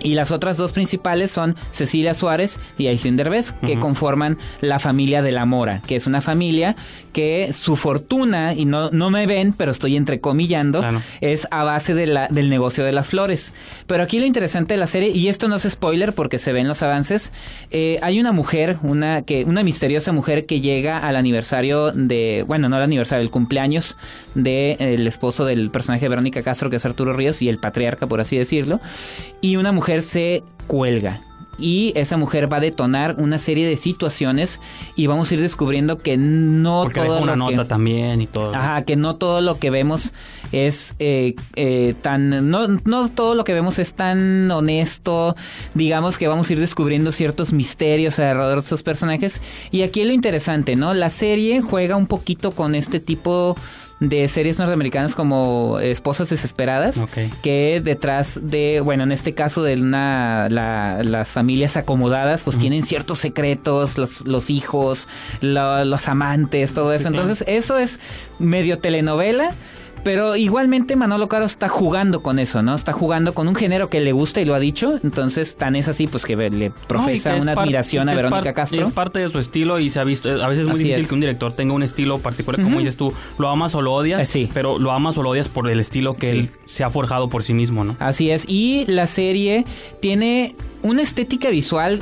Y 0.00 0.14
las 0.14 0.30
otras 0.30 0.56
dos 0.56 0.72
principales 0.72 1.30
son 1.30 1.56
Cecilia 1.70 2.14
Suárez 2.14 2.60
y 2.78 2.86
Aislinn 2.86 3.16
Derbez, 3.16 3.52
que 3.64 3.78
conforman 3.78 4.38
la 4.60 4.78
familia 4.78 5.22
de 5.22 5.32
la 5.32 5.44
Mora, 5.44 5.82
que 5.86 5.96
es 5.96 6.06
una 6.06 6.20
familia 6.20 6.76
que 7.12 7.52
su 7.52 7.74
fortuna, 7.76 8.54
y 8.54 8.64
no, 8.64 8.90
no 8.90 9.10
me 9.10 9.26
ven, 9.26 9.52
pero 9.52 9.70
estoy 9.72 9.96
entrecomillando, 9.96 10.80
Claro. 10.80 11.02
es 11.20 11.48
a 11.50 11.64
base 11.64 11.94
de 11.94 12.06
la- 12.06 12.28
del 12.28 12.48
negocio 12.48 12.84
de 12.84 12.92
las 12.92 13.08
flores. 13.08 13.52
Pero 13.86 14.02
aquí 14.04 14.18
lo 14.20 14.26
interesante 14.26 14.74
de 14.74 14.78
la 14.78 14.86
serie, 14.86 15.08
y 15.10 15.28
esto 15.28 15.48
no 15.48 15.56
es 15.56 15.64
spoiler 15.68 16.12
porque 16.12 16.38
se 16.38 16.52
ven 16.52 16.68
los 16.68 16.82
avances, 16.82 17.32
eh, 17.70 17.98
hay 18.02 18.20
una 18.20 18.30
mujer, 18.32 18.78
una, 18.82 19.22
que, 19.22 19.44
una 19.44 19.62
misteriosa 19.64 20.12
mujer 20.12 20.46
que 20.46 20.60
llega 20.60 20.98
al 20.98 21.16
aniversario 21.16 21.90
de, 21.92 22.44
bueno, 22.46 22.68
no 22.68 22.76
al 22.76 22.82
aniversario, 22.82 23.22
el 23.22 23.30
cumpleaños 23.30 23.96
del 24.34 25.06
esposo 25.06 25.44
del 25.44 25.70
personaje 25.70 26.04
de 26.04 26.08
Verónica 26.10 26.42
Castro, 26.42 26.70
que 26.70 26.76
es 26.76 26.84
Arturo 26.84 27.12
Ríos, 27.14 27.42
y 27.42 27.48
el 27.48 27.58
patriarca, 27.58 28.06
por 28.06 28.20
así 28.20 28.36
decirlo, 28.38 28.80
y 29.40 29.56
una 29.56 29.72
mujer 29.72 29.87
se 30.02 30.42
cuelga. 30.66 31.20
y 31.60 31.92
esa 31.96 32.16
mujer 32.16 32.46
va 32.52 32.58
a 32.58 32.60
detonar 32.60 33.16
una 33.18 33.36
serie 33.36 33.66
de 33.66 33.76
situaciones 33.76 34.60
y 34.94 35.08
vamos 35.08 35.28
a 35.28 35.34
ir 35.34 35.40
descubriendo 35.40 35.98
que 35.98 36.16
no 36.16 36.82
Porque 36.84 37.00
todo 37.00 37.20
una 37.20 37.34
lo 37.34 37.48
que- 37.48 37.64
también 37.64 38.20
y 38.20 38.28
todo. 38.28 38.54
Ajá, 38.54 38.82
que 38.84 38.94
no 38.94 39.16
todo 39.16 39.40
lo 39.40 39.58
que 39.58 39.70
vemos 39.70 40.12
es 40.52 40.94
eh, 41.00 41.34
eh, 41.56 41.96
tan. 42.00 42.48
No, 42.48 42.68
no 42.84 43.08
todo 43.08 43.34
lo 43.34 43.42
que 43.42 43.54
vemos 43.54 43.80
es 43.80 43.94
tan 43.94 44.48
honesto. 44.52 45.34
Digamos 45.74 46.16
que 46.16 46.28
vamos 46.28 46.48
a 46.48 46.52
ir 46.52 46.60
descubriendo 46.60 47.10
ciertos 47.10 47.52
misterios 47.52 48.20
alrededor 48.20 48.54
de 48.54 48.60
estos 48.60 48.84
personajes. 48.84 49.42
Y 49.72 49.82
aquí 49.82 50.04
lo 50.04 50.12
interesante, 50.12 50.76
¿no? 50.76 50.94
La 50.94 51.10
serie 51.10 51.60
juega 51.60 51.96
un 51.96 52.06
poquito 52.06 52.52
con 52.52 52.76
este 52.76 53.00
tipo 53.00 53.56
de 53.56 53.60
series 54.28 54.58
norteamericanas 54.58 55.14
como 55.16 55.78
Esposas 55.80 56.30
Desesperadas, 56.30 56.98
que 57.42 57.80
detrás 57.84 58.38
de, 58.42 58.80
bueno, 58.80 59.02
en 59.02 59.10
este 59.12 59.34
caso 59.34 59.62
de 59.62 59.74
una, 59.74 60.48
la- 60.50 61.02
las 61.02 61.28
familias 61.30 61.76
acomodadas, 61.76 62.44
pues 62.44 62.58
tienen 62.58 62.84
ciertos 62.84 63.18
secretos, 63.18 63.98
los, 63.98 64.20
los 64.24 64.50
hijos, 64.50 65.08
lo- 65.40 65.84
los 65.84 66.06
amantes, 66.08 66.74
todo 66.74 66.92
eso. 66.92 67.08
Entonces, 67.08 67.44
eso 67.48 67.78
es 67.78 67.98
medio 68.38 68.78
telenovela. 68.78 69.50
Pero 70.08 70.36
igualmente 70.36 70.96
Manolo 70.96 71.28
Caro 71.28 71.44
está 71.44 71.68
jugando 71.68 72.22
con 72.22 72.38
eso, 72.38 72.62
¿no? 72.62 72.74
Está 72.74 72.94
jugando 72.94 73.34
con 73.34 73.46
un 73.46 73.54
género 73.54 73.90
que 73.90 74.00
le 74.00 74.12
gusta 74.12 74.40
y 74.40 74.46
lo 74.46 74.54
ha 74.54 74.58
dicho. 74.58 74.98
Entonces, 75.04 75.56
tan 75.56 75.76
es 75.76 75.86
así, 75.86 76.06
pues 76.06 76.24
que 76.24 76.34
le 76.34 76.70
profesa 76.70 77.28
No, 77.28 77.36
que 77.36 77.42
una 77.42 77.52
admiración 77.52 78.08
a 78.08 78.14
Verónica 78.14 78.54
Castro. 78.54 78.82
Es 78.86 78.90
parte 78.90 79.18
de 79.18 79.28
su 79.28 79.38
estilo 79.38 79.78
y 79.78 79.90
se 79.90 80.00
ha 80.00 80.04
visto. 80.04 80.30
A 80.42 80.48
veces 80.48 80.62
es 80.62 80.66
muy 80.66 80.76
Así 80.76 80.84
difícil 80.84 81.02
es. 81.02 81.08
que 81.10 81.14
un 81.14 81.20
director 81.20 81.52
tenga 81.52 81.74
un 81.74 81.82
estilo 81.82 82.16
particular, 82.20 82.62
como 82.62 82.78
dices 82.78 82.96
tú. 82.96 83.12
Lo 83.38 83.50
amas 83.50 83.74
o 83.74 83.82
lo 83.82 83.92
odias, 83.92 84.22
Eh, 84.22 84.24
sí. 84.26 84.48
pero 84.54 84.78
lo 84.78 84.92
amas 84.92 85.18
o 85.18 85.22
lo 85.22 85.28
odias 85.28 85.48
por 85.48 85.68
el 85.68 85.78
estilo 85.78 86.14
que 86.14 86.30
Sí. 86.32 86.38
él 86.38 86.50
se 86.64 86.84
ha 86.84 86.88
forjado 86.90 87.28
por 87.28 87.44
sí 87.44 87.52
mismo, 87.52 87.84
¿no? 87.84 87.94
Así 87.98 88.30
es. 88.30 88.46
Y 88.48 88.86
la 88.86 89.06
serie 89.06 89.66
tiene 90.00 90.56
una 90.82 91.02
estética 91.02 91.50
visual 91.50 92.00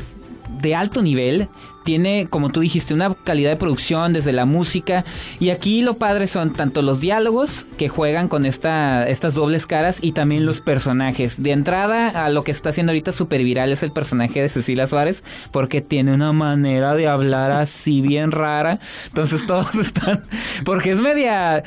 de 0.61 0.77
alto 0.77 1.03
nivel. 1.03 1.49
Tiene, 1.87 2.27
como 2.29 2.51
tú 2.51 2.59
dijiste, 2.59 2.95
una 2.95 3.15
calidad 3.15 3.51
de 3.51 3.57
producción 3.57 4.13
desde 4.13 4.33
la 4.33 4.45
música. 4.45 5.05
Y 5.39 5.51
aquí 5.51 5.83
lo 5.83 5.95
padre 5.95 6.27
son 6.27 6.53
tanto 6.53 6.83
los 6.83 7.01
diálogos 7.01 7.65
que 7.79 7.89
juegan 7.89 8.27
con 8.27 8.45
esta, 8.45 9.09
estas 9.09 9.35
dobles 9.35 9.69
caras 9.69 10.01
y 10.03 10.11
también 10.11 10.47
los 10.47 10.61
personajes. 10.61 11.41
De 11.41 11.53
entrada 11.53 12.09
a 12.25 12.29
lo 12.29 12.43
que 12.43 12.51
está 12.51 12.71
haciendo 12.71 12.91
ahorita 12.91 13.13
súper 13.13 13.45
viral 13.45 13.71
es 13.71 13.85
el 13.85 13.93
personaje 13.93 14.43
de 14.43 14.49
Cecilia 14.49 14.89
Suárez 14.89 15.23
porque 15.53 15.81
tiene 15.81 16.13
una 16.13 16.33
manera 16.33 16.97
de 16.97 17.07
hablar 17.07 17.53
así 17.53 18.01
bien 18.01 18.33
rara. 18.33 18.81
Entonces 19.07 19.47
todos 19.47 19.73
están... 19.77 20.25
Porque 20.65 20.91
es 20.91 20.99
media... 20.99 21.63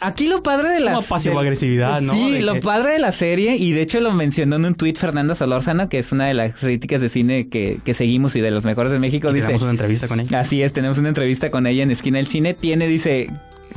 Aquí 0.00 0.28
lo 0.28 0.42
padre 0.42 0.70
de 0.70 0.80
la... 0.80 0.94
Como 0.94 1.06
pasivo-agresividad, 1.06 2.00
¿no? 2.00 2.14
Sí, 2.14 2.32
De 2.32 2.40
lo 2.40 2.54
que- 2.54 2.62
padre 2.62 2.92
de 2.92 3.00
la 3.00 3.12
serie, 3.12 3.56
y 3.56 3.72
de 3.72 3.82
hecho 3.82 4.00
lo 4.00 4.12
mencionó 4.12 4.56
en 4.56 4.64
un 4.64 4.74
tuit 4.74 4.96
Fernanda 4.96 5.34
Solórzano, 5.34 5.90
que 5.90 5.98
es 5.98 6.10
una 6.10 6.26
de 6.26 6.32
las 6.32 6.54
críticas 6.56 7.02
de 7.02 7.10
cine 7.10 7.48
que, 7.48 7.80
que 7.84 7.92
seguimos 7.92 8.34
y 8.34 8.40
de 8.40 8.50
los 8.50 8.64
mejores 8.64 8.90
de 8.92 8.98
México, 8.98 9.30
dice... 9.30 9.57
una 9.62 9.72
entrevista 9.72 10.08
con 10.08 10.20
ella. 10.20 10.40
Así 10.40 10.62
es, 10.62 10.72
tenemos 10.72 10.98
una 10.98 11.08
entrevista 11.08 11.50
con 11.50 11.66
ella 11.66 11.82
en 11.82 11.90
Esquina 11.90 12.18
del 12.18 12.26
Cine. 12.26 12.54
Tiene, 12.54 12.86
dice, 12.86 13.30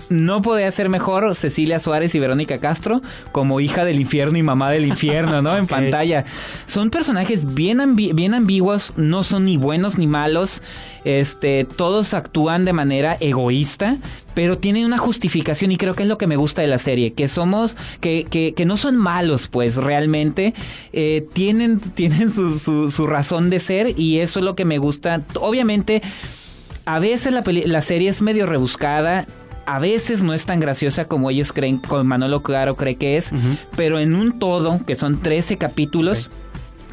no 0.09 0.41
podía 0.41 0.71
ser 0.71 0.89
mejor 0.89 1.35
Cecilia 1.35 1.79
Suárez 1.79 2.13
y 2.15 2.19
Verónica 2.19 2.59
Castro 2.59 3.01
como 3.31 3.59
hija 3.59 3.85
del 3.85 3.99
infierno 3.99 4.37
y 4.37 4.43
mamá 4.43 4.69
del 4.71 4.85
infierno, 4.85 5.41
¿no? 5.41 5.57
En 5.61 5.67
pantalla. 5.67 6.25
Son 6.65 6.89
personajes 6.89 7.53
bien, 7.53 7.79
ambi- 7.79 8.13
bien 8.13 8.33
ambiguos, 8.33 8.93
no 8.97 9.23
son 9.23 9.45
ni 9.45 9.57
buenos 9.57 9.97
ni 9.97 10.07
malos. 10.07 10.61
Este, 11.03 11.63
todos 11.65 12.13
actúan 12.13 12.63
de 12.65 12.73
manera 12.73 13.17
egoísta, 13.19 13.97
pero 14.35 14.57
tienen 14.57 14.85
una 14.85 14.97
justificación 14.97 15.71
y 15.71 15.77
creo 15.77 15.95
que 15.95 16.03
es 16.03 16.09
lo 16.09 16.17
que 16.17 16.27
me 16.27 16.35
gusta 16.35 16.61
de 16.61 16.67
la 16.67 16.77
serie, 16.77 17.13
que 17.13 17.27
somos, 17.27 17.75
que, 18.01 18.25
que, 18.29 18.53
que 18.53 18.65
no 18.65 18.77
son 18.77 18.97
malos, 18.97 19.47
pues 19.47 19.77
realmente 19.77 20.53
eh, 20.93 21.25
tienen, 21.33 21.79
tienen 21.95 22.31
su, 22.31 22.59
su, 22.59 22.91
su 22.91 23.07
razón 23.07 23.49
de 23.49 23.59
ser 23.59 23.97
y 23.99 24.19
eso 24.19 24.39
es 24.39 24.45
lo 24.45 24.55
que 24.55 24.65
me 24.65 24.77
gusta. 24.77 25.23
Obviamente, 25.39 26.01
a 26.85 26.99
veces 26.99 27.33
la, 27.33 27.43
la 27.65 27.81
serie 27.81 28.09
es 28.09 28.21
medio 28.21 28.45
rebuscada. 28.45 29.25
A 29.65 29.79
veces 29.79 30.23
no 30.23 30.33
es 30.33 30.45
tan 30.45 30.59
graciosa 30.59 31.05
como 31.05 31.29
ellos 31.29 31.53
creen, 31.53 31.77
como 31.77 32.03
Manolo 32.03 32.41
Claro 32.41 32.75
cree 32.75 32.95
que 32.95 33.17
es, 33.17 33.31
pero 33.75 33.99
en 33.99 34.15
un 34.15 34.39
todo, 34.39 34.79
que 34.85 34.95
son 34.95 35.21
13 35.21 35.57
capítulos, 35.57 36.29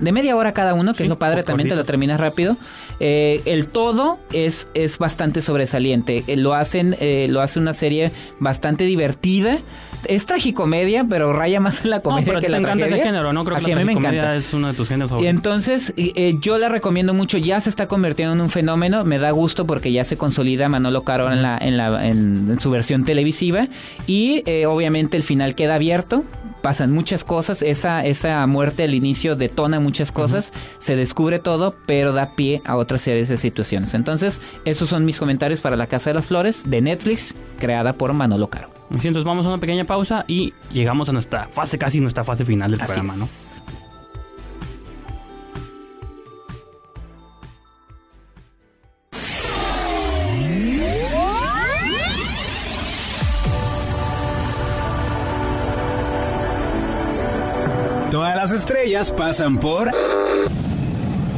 de 0.01 0.13
media 0.13 0.37
hora 0.37 0.53
cada 0.53 0.75
uno, 0.75 0.93
que 0.93 0.99
Sí, 0.99 1.03
es 1.05 1.09
lo 1.09 1.19
padre, 1.19 1.43
también 1.43 1.69
te 1.69 1.77
lo 1.77 1.85
terminas 1.85 2.21
rápido. 2.21 2.57
Eh, 3.01 3.43
el 3.45 3.67
todo 3.67 4.19
es, 4.33 4.69
es 4.75 4.99
bastante 4.99 5.41
sobresaliente. 5.41 6.25
Eh, 6.27 6.37
lo 6.37 6.55
hacen, 6.55 6.97
eh, 7.01 7.27
lo 7.29 7.41
hace 7.41 7.59
una 7.59 7.73
serie 7.73 8.13
bastante 8.39 8.85
divertida. 8.85 9.61
Es 10.09 10.27
tragicomedia, 10.27 11.05
pero 11.09 11.33
raya 11.33 11.61
más 11.61 11.85
en 11.85 11.91
la 11.91 11.97
No, 11.97 12.03
comedia 12.03 12.27
pero 12.27 12.41
que 12.41 12.47
te 12.47 12.51
la 12.53 12.59
encanta 12.59 12.79
tragedia. 12.87 12.97
ese 13.03 13.07
género, 13.07 13.33
¿no? 13.33 13.45
Creo 13.45 13.57
que 13.59 13.63
Así, 13.63 13.71
la 13.71 13.77
a 13.77 13.79
mí 13.81 13.85
me 13.85 13.93
encanta. 13.93 14.35
es 14.35 14.53
uno 14.55 14.69
de 14.69 14.75
tus 14.75 14.89
géneros 14.89 15.09
Y 15.09 15.11
favoritos. 15.11 15.35
entonces, 15.37 15.95
eh, 15.97 16.13
eh, 16.17 16.37
yo 16.41 16.59
la 16.59 16.69
recomiendo 16.69 17.15
mucho. 17.15 17.39
Ya 17.39 17.61
se 17.61 17.69
está 17.71 17.87
convirtiendo 17.89 18.33
en 18.35 18.41
un 18.41 18.51
fenómeno. 18.51 19.05
Me 19.05 19.19
da 19.19 19.31
gusto 19.31 19.67
porque 19.67 19.93
ya 19.93 20.05
se 20.05 20.17
consolida 20.17 20.69
Manolo 20.69 21.05
Caro 21.05 21.31
en, 21.33 21.43
la, 21.43 21.59
en, 21.59 21.77
la, 21.77 22.07
en, 22.07 22.51
en 22.51 22.61
su 22.61 22.71
versión 22.71 23.05
televisiva. 23.05 23.69
Y 24.07 24.43
eh, 24.47 24.67
obviamente 24.67 25.17
el 25.17 25.23
final 25.23 25.55
queda 25.55 25.75
abierto. 25.77 26.25
Pasan 26.69 26.93
muchas 26.93 27.25
cosas. 27.25 27.63
Esa, 27.63 28.05
esa 28.05 28.47
muerte 28.47 28.83
al 28.83 28.93
inicio 28.93 29.37
detona 29.37 29.81
muchas 29.81 30.13
cosas. 30.13 30.53
Se 30.79 30.97
descubre 30.97 31.39
todo, 31.39 31.75
pero 31.87 32.13
da 32.13 32.37
pie 32.37 32.61
a 32.67 32.77
otras 32.77 33.01
series 33.01 33.31
de 33.31 33.39
situaciones. 33.39 33.95
Entonces, 33.95 34.43
esos 34.67 34.91
son 34.91 35.07
mis 35.07 35.19
comentarios 35.19 35.63
para 35.63 35.77
La 35.77 35.87
Casa 35.87 36.11
de 36.11 36.15
las 36.17 36.27
Flores 36.27 36.65
de 36.67 36.83
Netflix, 36.83 37.35
creada 37.59 37.95
por 37.95 38.13
Manolo 38.13 38.51
Caro. 38.51 38.69
Entonces 38.91 39.25
vamos 39.25 39.47
a 39.47 39.49
una 39.49 39.61
pequeña 39.61 39.87
pausa 39.87 40.27
y 40.29 40.53
llegamos 40.71 41.09
a 41.09 41.15
nuestra 41.15 41.47
fase, 41.47 41.79
casi 41.79 42.01
nuestra 42.01 42.23
fase 42.23 42.45
final 42.45 42.71
del 42.71 42.83
Así 42.83 42.93
programa, 42.93 43.15
es. 43.25 43.63
Todas 58.19 58.35
las 58.35 58.51
estrellas 58.51 59.13
pasan 59.13 59.59
por... 59.61 59.93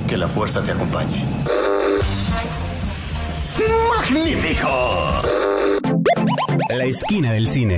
Que 0.09 0.17
la 0.17 0.29
fuerza 0.29 0.63
te 0.63 0.73
acompañe. 0.73 1.27
La 6.71 6.85
esquina 6.87 7.33
del 7.35 7.49
cine. 7.49 7.77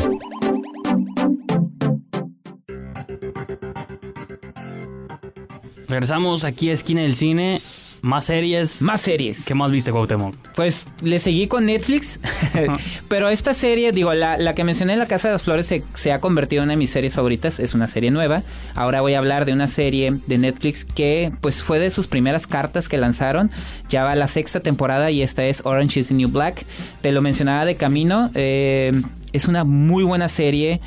Regresamos 5.88 6.44
aquí 6.44 6.70
a 6.70 6.74
Esquina 6.74 7.02
del 7.02 7.16
Cine. 7.16 7.60
Más 8.02 8.24
series. 8.24 8.82
Más 8.82 9.00
series. 9.00 9.44
¿Qué 9.44 9.54
más 9.54 9.70
viste, 9.70 9.92
Cuauhtémoc? 9.92 10.34
Pues 10.56 10.88
le 11.02 11.20
seguí 11.20 11.46
con 11.46 11.66
Netflix, 11.66 12.18
pero 13.08 13.28
esta 13.28 13.54
serie, 13.54 13.92
digo, 13.92 14.12
la, 14.12 14.36
la 14.38 14.56
que 14.56 14.64
mencioné, 14.64 14.96
La 14.96 15.06
Casa 15.06 15.28
de 15.28 15.34
las 15.34 15.44
Flores, 15.44 15.66
se, 15.66 15.84
se 15.94 16.10
ha 16.10 16.20
convertido 16.20 16.62
en 16.62 16.64
una 16.64 16.72
de 16.72 16.78
mis 16.78 16.90
series 16.90 17.14
favoritas, 17.14 17.60
es 17.60 17.74
una 17.74 17.86
serie 17.86 18.10
nueva. 18.10 18.42
Ahora 18.74 19.02
voy 19.02 19.14
a 19.14 19.18
hablar 19.18 19.44
de 19.44 19.52
una 19.52 19.68
serie 19.68 20.18
de 20.26 20.36
Netflix 20.36 20.84
que 20.84 21.30
pues 21.40 21.62
fue 21.62 21.78
de 21.78 21.90
sus 21.90 22.08
primeras 22.08 22.48
cartas 22.48 22.88
que 22.88 22.98
lanzaron, 22.98 23.52
ya 23.88 24.02
va 24.02 24.16
la 24.16 24.26
sexta 24.26 24.58
temporada 24.58 25.12
y 25.12 25.22
esta 25.22 25.44
es 25.44 25.62
Orange 25.64 26.00
is 26.00 26.08
the 26.08 26.14
New 26.14 26.28
Black. 26.28 26.66
Te 27.02 27.12
lo 27.12 27.22
mencionaba 27.22 27.64
de 27.64 27.76
camino, 27.76 28.32
eh, 28.34 29.00
es 29.32 29.46
una 29.46 29.62
muy 29.62 30.02
buena 30.02 30.28
serie, 30.28 30.80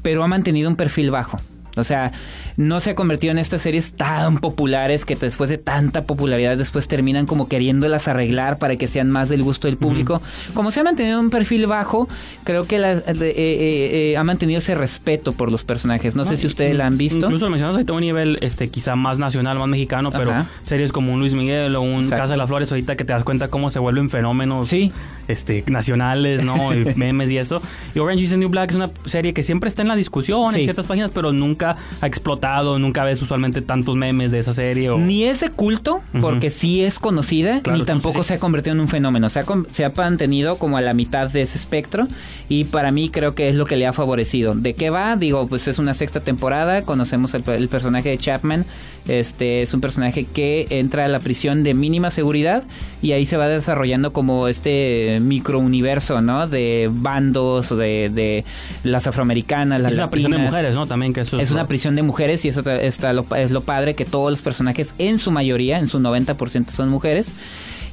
pero 0.00 0.24
ha 0.24 0.26
mantenido 0.26 0.70
un 0.70 0.76
perfil 0.76 1.10
bajo. 1.10 1.38
O 1.76 1.84
sea, 1.84 2.12
no 2.56 2.80
se 2.80 2.90
ha 2.90 2.94
convertido 2.94 3.30
en 3.32 3.38
estas 3.38 3.62
series 3.62 3.94
tan 3.94 4.38
populares 4.38 5.04
que 5.04 5.16
después 5.16 5.48
de 5.50 5.58
tanta 5.58 6.04
popularidad 6.04 6.56
después 6.56 6.88
terminan 6.88 7.26
como 7.26 7.48
queriéndolas 7.48 8.08
arreglar 8.08 8.58
para 8.58 8.76
que 8.76 8.88
sean 8.88 9.10
más 9.10 9.28
del 9.28 9.42
gusto 9.42 9.68
del 9.68 9.76
público. 9.76 10.20
Como 10.54 10.70
se 10.70 10.80
ha 10.80 10.84
mantenido 10.84 11.18
un 11.20 11.30
perfil 11.30 11.66
bajo, 11.66 12.08
creo 12.44 12.64
que 12.64 12.78
la- 12.78 12.92
eh, 12.92 13.02
eh, 13.06 14.12
eh, 14.12 14.16
ha 14.16 14.24
mantenido 14.24 14.58
ese 14.58 14.74
respeto 14.74 15.32
por 15.32 15.50
los 15.50 15.64
personajes. 15.64 16.14
No, 16.16 16.24
sé 16.24 16.36
si 16.36 16.46
ustedes 16.46 16.76
la 16.76 16.86
han 16.86 16.98
visto. 16.98 17.26
Incluso 17.26 17.46
lo 17.46 17.50
mencionas 17.50 17.74
ahorita 17.76 17.92
a 17.92 17.96
un 17.96 18.02
nivel 18.02 18.38
este, 18.42 18.68
quizá 18.68 18.96
más 18.96 19.18
nacional, 19.18 19.58
más 19.58 19.68
mexicano, 19.68 20.10
pero 20.10 20.30
Ajá. 20.32 20.46
series 20.62 20.92
como 20.92 21.12
un 21.12 21.20
Luis 21.20 21.34
Miguel 21.34 21.74
o 21.76 21.82
un 21.82 22.00
Exacto. 22.02 22.16
Casa 22.22 22.32
de 22.34 22.38
las 22.38 22.48
Flores, 22.48 22.70
ahorita 22.70 22.96
que 22.96 23.04
te 23.04 23.12
das 23.12 23.24
cuenta 23.24 23.48
cómo 23.48 23.70
se 23.70 23.78
vuelven 23.78 24.10
fenómenos 24.10 24.68
Sí. 24.68 24.92
este, 25.28 25.64
nacionales, 25.66 26.44
¿no? 26.44 26.72
Y 26.74 26.94
memes 26.96 27.30
y 27.30 27.38
eso. 27.38 27.60
Y 27.94 27.98
Orange 27.98 28.24
is 28.24 28.30
the 28.30 28.36
New 28.36 28.48
Black 28.48 28.70
es 28.70 28.76
una 28.76 28.90
serie 29.06 29.32
que 29.34 29.42
siempre 29.42 29.68
está 29.68 29.82
en 29.82 29.88
la 29.88 29.96
discusión 29.96 30.50
Sí. 30.50 30.60
en 30.60 30.64
ciertas 30.64 30.86
páginas, 30.86 31.10
pero 31.14 31.32
nunca 31.32 31.76
ha 32.00 32.06
explotado, 32.06 32.41
nunca 32.78 33.04
ves 33.04 33.22
usualmente 33.22 33.62
tantos 33.62 33.96
memes 33.96 34.32
de 34.32 34.38
esa 34.38 34.52
serie. 34.54 34.90
O... 34.90 34.98
Ni 34.98 35.24
es 35.24 35.40
de 35.40 35.50
culto, 35.50 36.00
porque 36.20 36.50
sí 36.50 36.82
es 36.82 36.98
conocida, 36.98 37.60
Claro, 37.62 37.78
ni 37.78 37.84
tampoco 37.84 38.22
sí, 38.22 38.28
se 38.28 38.34
ha 38.34 38.38
convertido 38.38 38.74
en 38.74 38.80
un 38.80 38.88
fenómeno. 38.88 39.28
Se 39.30 39.40
ha, 39.40 39.44
se 39.70 39.84
ha 39.84 39.92
mantenido 39.96 40.56
como 40.56 40.76
a 40.76 40.80
la 40.80 40.94
mitad 40.94 41.30
de 41.30 41.42
ese 41.42 41.56
espectro 41.56 42.08
y 42.48 42.64
para 42.64 42.90
mí 42.90 43.10
creo 43.10 43.34
que 43.34 43.48
es 43.48 43.54
lo 43.54 43.64
que 43.64 43.76
le 43.76 43.86
ha 43.86 43.92
favorecido. 43.92 44.54
¿De 44.54 44.74
qué 44.74 44.90
va? 44.90 45.16
Digo, 45.16 45.46
pues 45.46 45.68
es 45.68 45.78
una 45.78 45.94
sexta 45.94 46.20
temporada, 46.20 46.82
conocemos 46.82 47.34
el, 47.34 47.48
el 47.48 47.68
personaje 47.68 48.10
de 48.10 48.18
Chapman. 48.18 48.64
Este 49.08 49.62
es 49.62 49.74
un 49.74 49.80
personaje 49.80 50.24
que 50.24 50.66
entra 50.70 51.04
a 51.04 51.08
la 51.08 51.18
prisión 51.18 51.64
de 51.64 51.74
mínima 51.74 52.10
seguridad 52.12 52.62
y 53.02 53.12
ahí 53.12 53.26
se 53.26 53.36
va 53.36 53.48
desarrollando 53.48 54.12
como 54.12 54.46
este 54.46 55.18
microuniverso, 55.20 56.20
¿no? 56.20 56.46
De 56.46 56.88
bandos, 56.92 57.70
de, 57.70 58.10
de 58.14 58.44
las 58.84 59.08
afroamericanas, 59.08 59.80
las 59.80 59.92
es 59.92 59.98
una 59.98 60.10
prisión 60.10 60.32
de 60.32 60.38
mujeres, 60.38 60.74
¿no? 60.76 60.86
También 60.86 61.12
que 61.12 61.22
eso 61.22 61.40
Es 61.40 61.50
una 61.50 61.66
prisión 61.66 61.96
de 61.96 62.02
mujeres 62.02 62.31
y 62.44 62.48
eso 62.48 62.68
está 62.70 63.12
lo, 63.12 63.26
es 63.36 63.50
lo 63.50 63.62
padre 63.62 63.94
que 63.94 64.04
todos 64.04 64.30
los 64.30 64.42
personajes 64.42 64.94
en 64.98 65.18
su 65.18 65.30
mayoría, 65.30 65.78
en 65.78 65.88
su 65.88 65.98
90% 65.98 66.70
son 66.70 66.88
mujeres. 66.88 67.34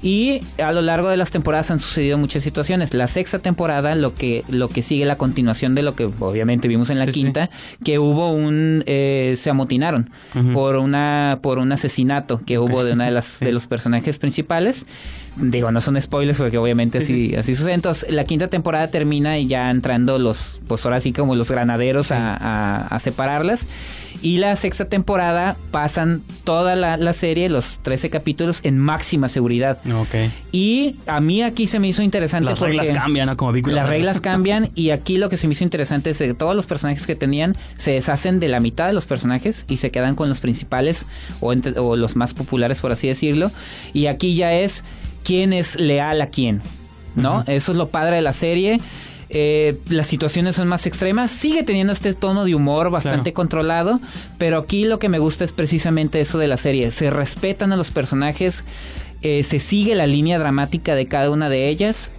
Y 0.02 0.40
a 0.64 0.72
lo 0.72 0.82
largo 0.82 1.10
de 1.10 1.18
las 1.18 1.30
temporadas 1.30 1.72
han 1.72 1.80
sucedido 1.80 2.18
muchas 2.18 2.42
situaciones. 2.42 2.94
La 2.94 3.08
sexta 3.08 3.40
temporada, 3.40 3.96
lo 3.96 4.16
que, 4.16 4.46
lo 4.48 4.70
que 4.70 4.82
sigue 4.82 5.04
la 5.06 5.18
continuación 5.18 5.76
de 5.76 5.82
lo 5.82 5.96
que 5.96 6.06
obviamente 6.20 6.68
vimos 6.70 6.90
en 6.90 7.00
la 7.00 7.06
Sí, 7.06 7.12
sí. 7.12 7.20
quinta, 7.20 7.50
que 7.84 8.00
hubo 8.00 8.32
un 8.32 8.84
eh, 8.86 9.34
se 9.38 9.50
amotinaron 9.50 10.10
por 10.54 10.78
una 10.78 11.40
por 11.42 11.58
un 11.58 11.72
asesinato 11.74 12.40
que 12.46 12.60
hubo 12.60 12.84
de 12.86 12.94
una 12.94 13.06
de 13.06 13.12
las 13.12 13.40
de 13.42 13.52
los 13.52 13.68
personajes 13.68 14.20
principales. 14.20 14.86
Digo, 15.36 15.72
no 15.72 15.80
son 15.80 16.00
spoilers 16.02 16.38
porque 16.38 16.58
obviamente 16.58 16.98
así, 16.98 17.34
así 17.36 17.56
sucede. 17.56 17.74
Entonces, 17.74 18.12
la 18.12 18.24
quinta 18.26 18.48
temporada 18.50 18.88
termina 18.90 19.38
y 19.38 19.48
ya 19.48 19.70
entrando 19.70 20.18
los, 20.20 20.60
pues 20.68 20.84
ahora 20.86 21.00
sí 21.00 21.14
como 21.14 21.36
los 21.36 21.50
granaderos 21.52 22.12
a, 22.12 22.36
a- 22.36 22.88
a 22.88 23.00
separarlas. 23.00 23.68
Y 24.22 24.40
la 24.40 24.54
sexta 24.58 24.84
temporada 24.86 25.56
pasan 25.72 26.24
toda 26.44 26.76
la, 26.76 26.98
la 26.98 27.14
serie, 27.14 27.48
los 27.48 27.80
13 27.84 28.10
capítulos, 28.10 28.60
en 28.64 28.78
máxima 28.78 29.30
seguridad. 29.30 29.78
Ok. 29.92 30.32
Y 30.52 30.96
a 31.08 31.20
mí 31.20 31.42
aquí 31.42 31.68
se 31.68 31.80
me 31.80 31.88
hizo 31.88 32.02
interesante. 32.02 32.50
Las 32.50 32.60
reglas 32.60 32.88
cambian, 32.92 33.28
¿no? 33.28 33.38
Como 33.38 33.52
Big 33.52 33.68
Las 33.68 33.88
reglas 33.88 34.22
cambian 34.22 34.70
y 34.76 34.90
aquí 34.92 35.18
lo 35.18 35.30
que 35.30 35.38
se 35.38 35.48
me 35.48 35.54
hizo 35.54 35.64
interesante 35.64 36.10
es 36.10 36.18
que 36.18 36.34
todos 36.34 36.56
los 36.56 36.66
personajes 36.66 37.06
que 37.08 37.16
tenían 37.16 37.56
se 37.76 37.92
deshacen 37.92 38.40
de 38.40 38.48
la 38.48 38.60
mitad 38.60 38.88
de 38.88 38.94
los 38.94 39.06
personajes 39.06 39.66
y 39.68 39.78
se 39.78 39.92
quedan 39.92 40.16
con 40.16 40.30
los 40.30 40.40
principales 40.40 41.08
o, 41.40 41.54
entre- 41.54 41.78
o 41.80 41.96
los 41.96 42.16
más 42.16 42.34
populares, 42.34 42.80
por 42.82 42.92
así 42.92 43.08
decirlo. 43.08 43.52
Y 43.94 44.08
aquí 44.08 44.36
ya 44.36 44.54
es 44.54 44.84
quién 45.24 45.54
es 45.54 45.76
leal 45.80 46.22
a 46.22 46.28
quién, 46.28 46.62
¿no? 47.16 47.44
Eso 47.48 47.72
es 47.72 47.78
lo 47.78 47.90
padre 47.90 48.18
de 48.18 48.22
la 48.22 48.34
serie. 48.34 48.80
Eh, 49.32 49.78
las 49.90 50.08
situaciones 50.08 50.56
son 50.56 50.68
más 50.68 50.88
extremas, 50.88 51.30
sigue 51.30 51.62
teniendo 51.62 51.94
este 51.94 52.16
tono 52.16 52.46
de 52.46 52.56
humor 52.56 52.90
bastante 52.90 53.32
Claro. 53.32 53.34
controlado, 53.36 54.00
pero 54.40 54.58
aquí 54.58 54.86
lo 54.86 54.98
que 54.98 55.08
me 55.08 55.20
gusta 55.20 55.44
es 55.44 55.52
precisamente 55.52 56.20
eso 56.20 56.40
de 56.40 56.48
la 56.48 56.58
serie. 56.58 56.90
Se 56.90 57.12
respetan 57.12 57.72
a 57.72 57.76
los 57.76 57.92
personajes, 57.92 58.64
eh, 59.22 59.44
se 59.44 59.60
sigue 59.60 59.96
la 59.96 60.08
línea 60.08 60.40
dramática 60.40 60.96
de 60.96 61.08
cada 61.08 61.30
una 61.30 61.50
de 61.50 61.70
ellas. 61.70 62.12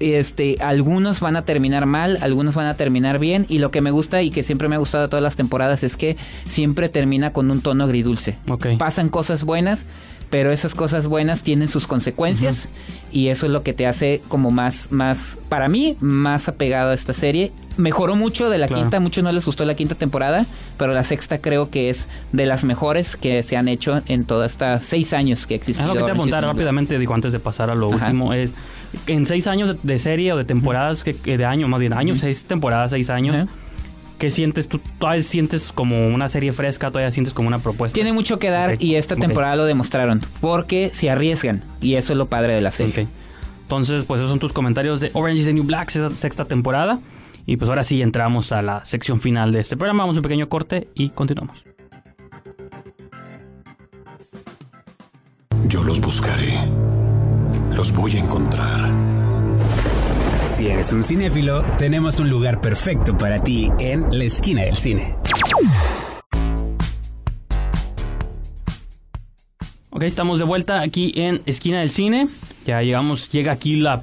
Este, 0.00 0.56
algunos 0.60 1.20
van 1.20 1.36
a 1.36 1.44
terminar 1.44 1.84
mal, 1.84 2.18
algunos 2.22 2.54
van 2.54 2.66
a 2.66 2.74
terminar 2.74 3.18
bien, 3.18 3.44
y 3.50 3.58
lo 3.58 3.70
que 3.70 3.82
me 3.82 3.90
gusta 3.90 4.22
y 4.22 4.30
que 4.30 4.42
siempre 4.42 4.66
me 4.66 4.76
ha 4.76 4.78
gustado 4.78 5.04
de 5.04 5.08
todas 5.10 5.22
las 5.22 5.36
temporadas 5.36 5.82
es 5.82 5.98
que 5.98 6.16
siempre 6.46 6.88
termina 6.88 7.34
con 7.34 7.50
un 7.50 7.60
tono 7.60 7.84
agridulce. 7.84 8.38
Pasan 8.78 9.10
cosas 9.10 9.44
buenas, 9.44 9.84
pero 10.30 10.52
esas 10.52 10.74
cosas 10.76 11.08
buenas 11.08 11.42
tienen 11.42 11.66
sus 11.68 11.86
consecuencias 11.88 12.68
y 13.12 13.28
eso 13.28 13.46
es 13.46 13.52
lo 13.52 13.62
que 13.64 13.72
te 13.72 13.86
hace 13.86 14.22
como 14.28 14.50
más, 14.52 14.86
más, 14.90 15.38
para 15.48 15.68
mí, 15.68 15.96
más 16.00 16.48
apegado 16.48 16.90
a 16.90 16.94
esta 16.94 17.12
serie. 17.12 17.52
Mejoró 17.76 18.14
mucho 18.14 18.48
de 18.48 18.58
la 18.58 18.68
Claro. 18.68 18.82
quinta, 18.82 18.96
a 18.98 19.00
muchos 19.00 19.24
no 19.24 19.32
les 19.32 19.44
gustó 19.44 19.64
la 19.64 19.74
quinta 19.74 19.96
temporada, 19.96 20.46
pero 20.76 20.92
la 20.92 21.02
sexta 21.02 21.38
creo 21.40 21.70
que 21.70 21.90
es 21.90 22.08
de 22.32 22.46
las 22.46 22.62
mejores 22.62 23.16
que 23.16 23.42
se 23.42 23.56
han 23.56 23.66
hecho 23.66 24.02
en 24.06 24.24
toda 24.24 24.46
esta 24.46 24.80
seis 24.80 25.12
años 25.12 25.46
que 25.48 25.56
existe. 25.56 25.82
Es 25.82 25.88
lo 25.88 25.94
que 25.94 26.02
te 26.04 26.10
apuntar 26.12 26.44
rápidamente, 26.44 26.98
digo, 26.98 27.14
antes 27.14 27.32
de 27.32 27.40
pasar 27.40 27.68
a 27.70 27.74
lo 27.74 27.92
Ajá. 27.92 28.06
último. 28.06 28.32
Es, 28.32 28.50
en 29.06 29.26
seis 29.26 29.46
años 29.48 29.76
de, 29.82 29.98
serie 29.98 30.32
o 30.32 30.36
de 30.36 30.44
temporadas, 30.44 31.04
que, 31.04 31.12
de 31.12 31.44
año, 31.44 31.66
más 31.68 31.80
bien 31.80 31.92
años, 31.92 32.20
seis 32.20 32.44
temporadas, 32.44 32.90
seis 32.92 33.10
años. 33.10 33.48
¿Qué 34.20 34.30
sientes 34.30 34.68
tú? 34.68 34.80
¿Todavía 34.98 35.22
sientes 35.22 35.72
como 35.72 36.06
una 36.08 36.28
serie 36.28 36.52
fresca? 36.52 36.90
¿Todavía 36.90 37.10
sientes 37.10 37.34
como 37.34 37.48
una 37.48 37.58
propuesta? 37.58 37.94
Tiene 37.94 38.12
mucho 38.12 38.38
que 38.38 38.50
dar 38.50 38.76
y 38.78 38.94
esta 38.94 39.16
temporada 39.16 39.56
lo 39.56 39.64
demostraron, 39.64 40.20
porque 40.40 40.90
se 40.92 41.10
arriesgan 41.10 41.64
y 41.80 41.94
eso 41.94 42.12
es 42.12 42.18
lo 42.18 42.26
padre 42.26 42.54
de 42.54 42.60
la 42.60 42.70
serie. 42.70 43.08
Entonces, 43.62 44.04
pues 44.04 44.20
esos 44.20 44.30
son 44.30 44.38
tus 44.38 44.52
comentarios 44.52 45.00
de 45.00 45.10
Orange 45.14 45.40
is 45.40 45.46
the 45.46 45.52
New 45.54 45.64
Black, 45.64 45.88
sexta, 45.88 46.10
sexta 46.10 46.44
temporada. 46.44 47.00
Y 47.46 47.56
pues 47.56 47.70
ahora 47.70 47.82
sí 47.82 48.02
entramos 48.02 48.52
a 48.52 48.60
la 48.60 48.84
sección 48.84 49.20
final 49.20 49.52
de 49.52 49.60
este 49.60 49.76
programa. 49.76 50.02
Vamos 50.02 50.16
a 50.16 50.20
un 50.20 50.22
pequeño 50.22 50.48
corte 50.48 50.88
y 50.94 51.08
continuamos. 51.08 51.64
Yo 55.66 55.82
los 55.82 56.00
buscaré. 56.00 56.58
Los 57.74 57.90
voy 57.92 58.16
a 58.16 58.18
encontrar. 58.18 59.09
Si 60.50 60.66
eres 60.66 60.92
un 60.92 61.02
cinéfilo, 61.02 61.62
tenemos 61.78 62.18
un 62.18 62.28
lugar 62.28 62.60
perfecto 62.60 63.16
para 63.16 63.42
ti 63.42 63.70
en 63.78 64.06
la 64.10 64.24
esquina 64.24 64.62
del 64.62 64.76
cine. 64.76 65.14
Ok, 69.90 70.02
estamos 70.02 70.38
de 70.40 70.44
vuelta 70.44 70.80
aquí 70.80 71.12
en 71.14 71.40
Esquina 71.46 71.80
del 71.80 71.90
Cine. 71.90 72.28
Ya 72.66 72.82
llegamos, 72.82 73.30
llega 73.30 73.52
aquí 73.52 73.76
la 73.76 74.02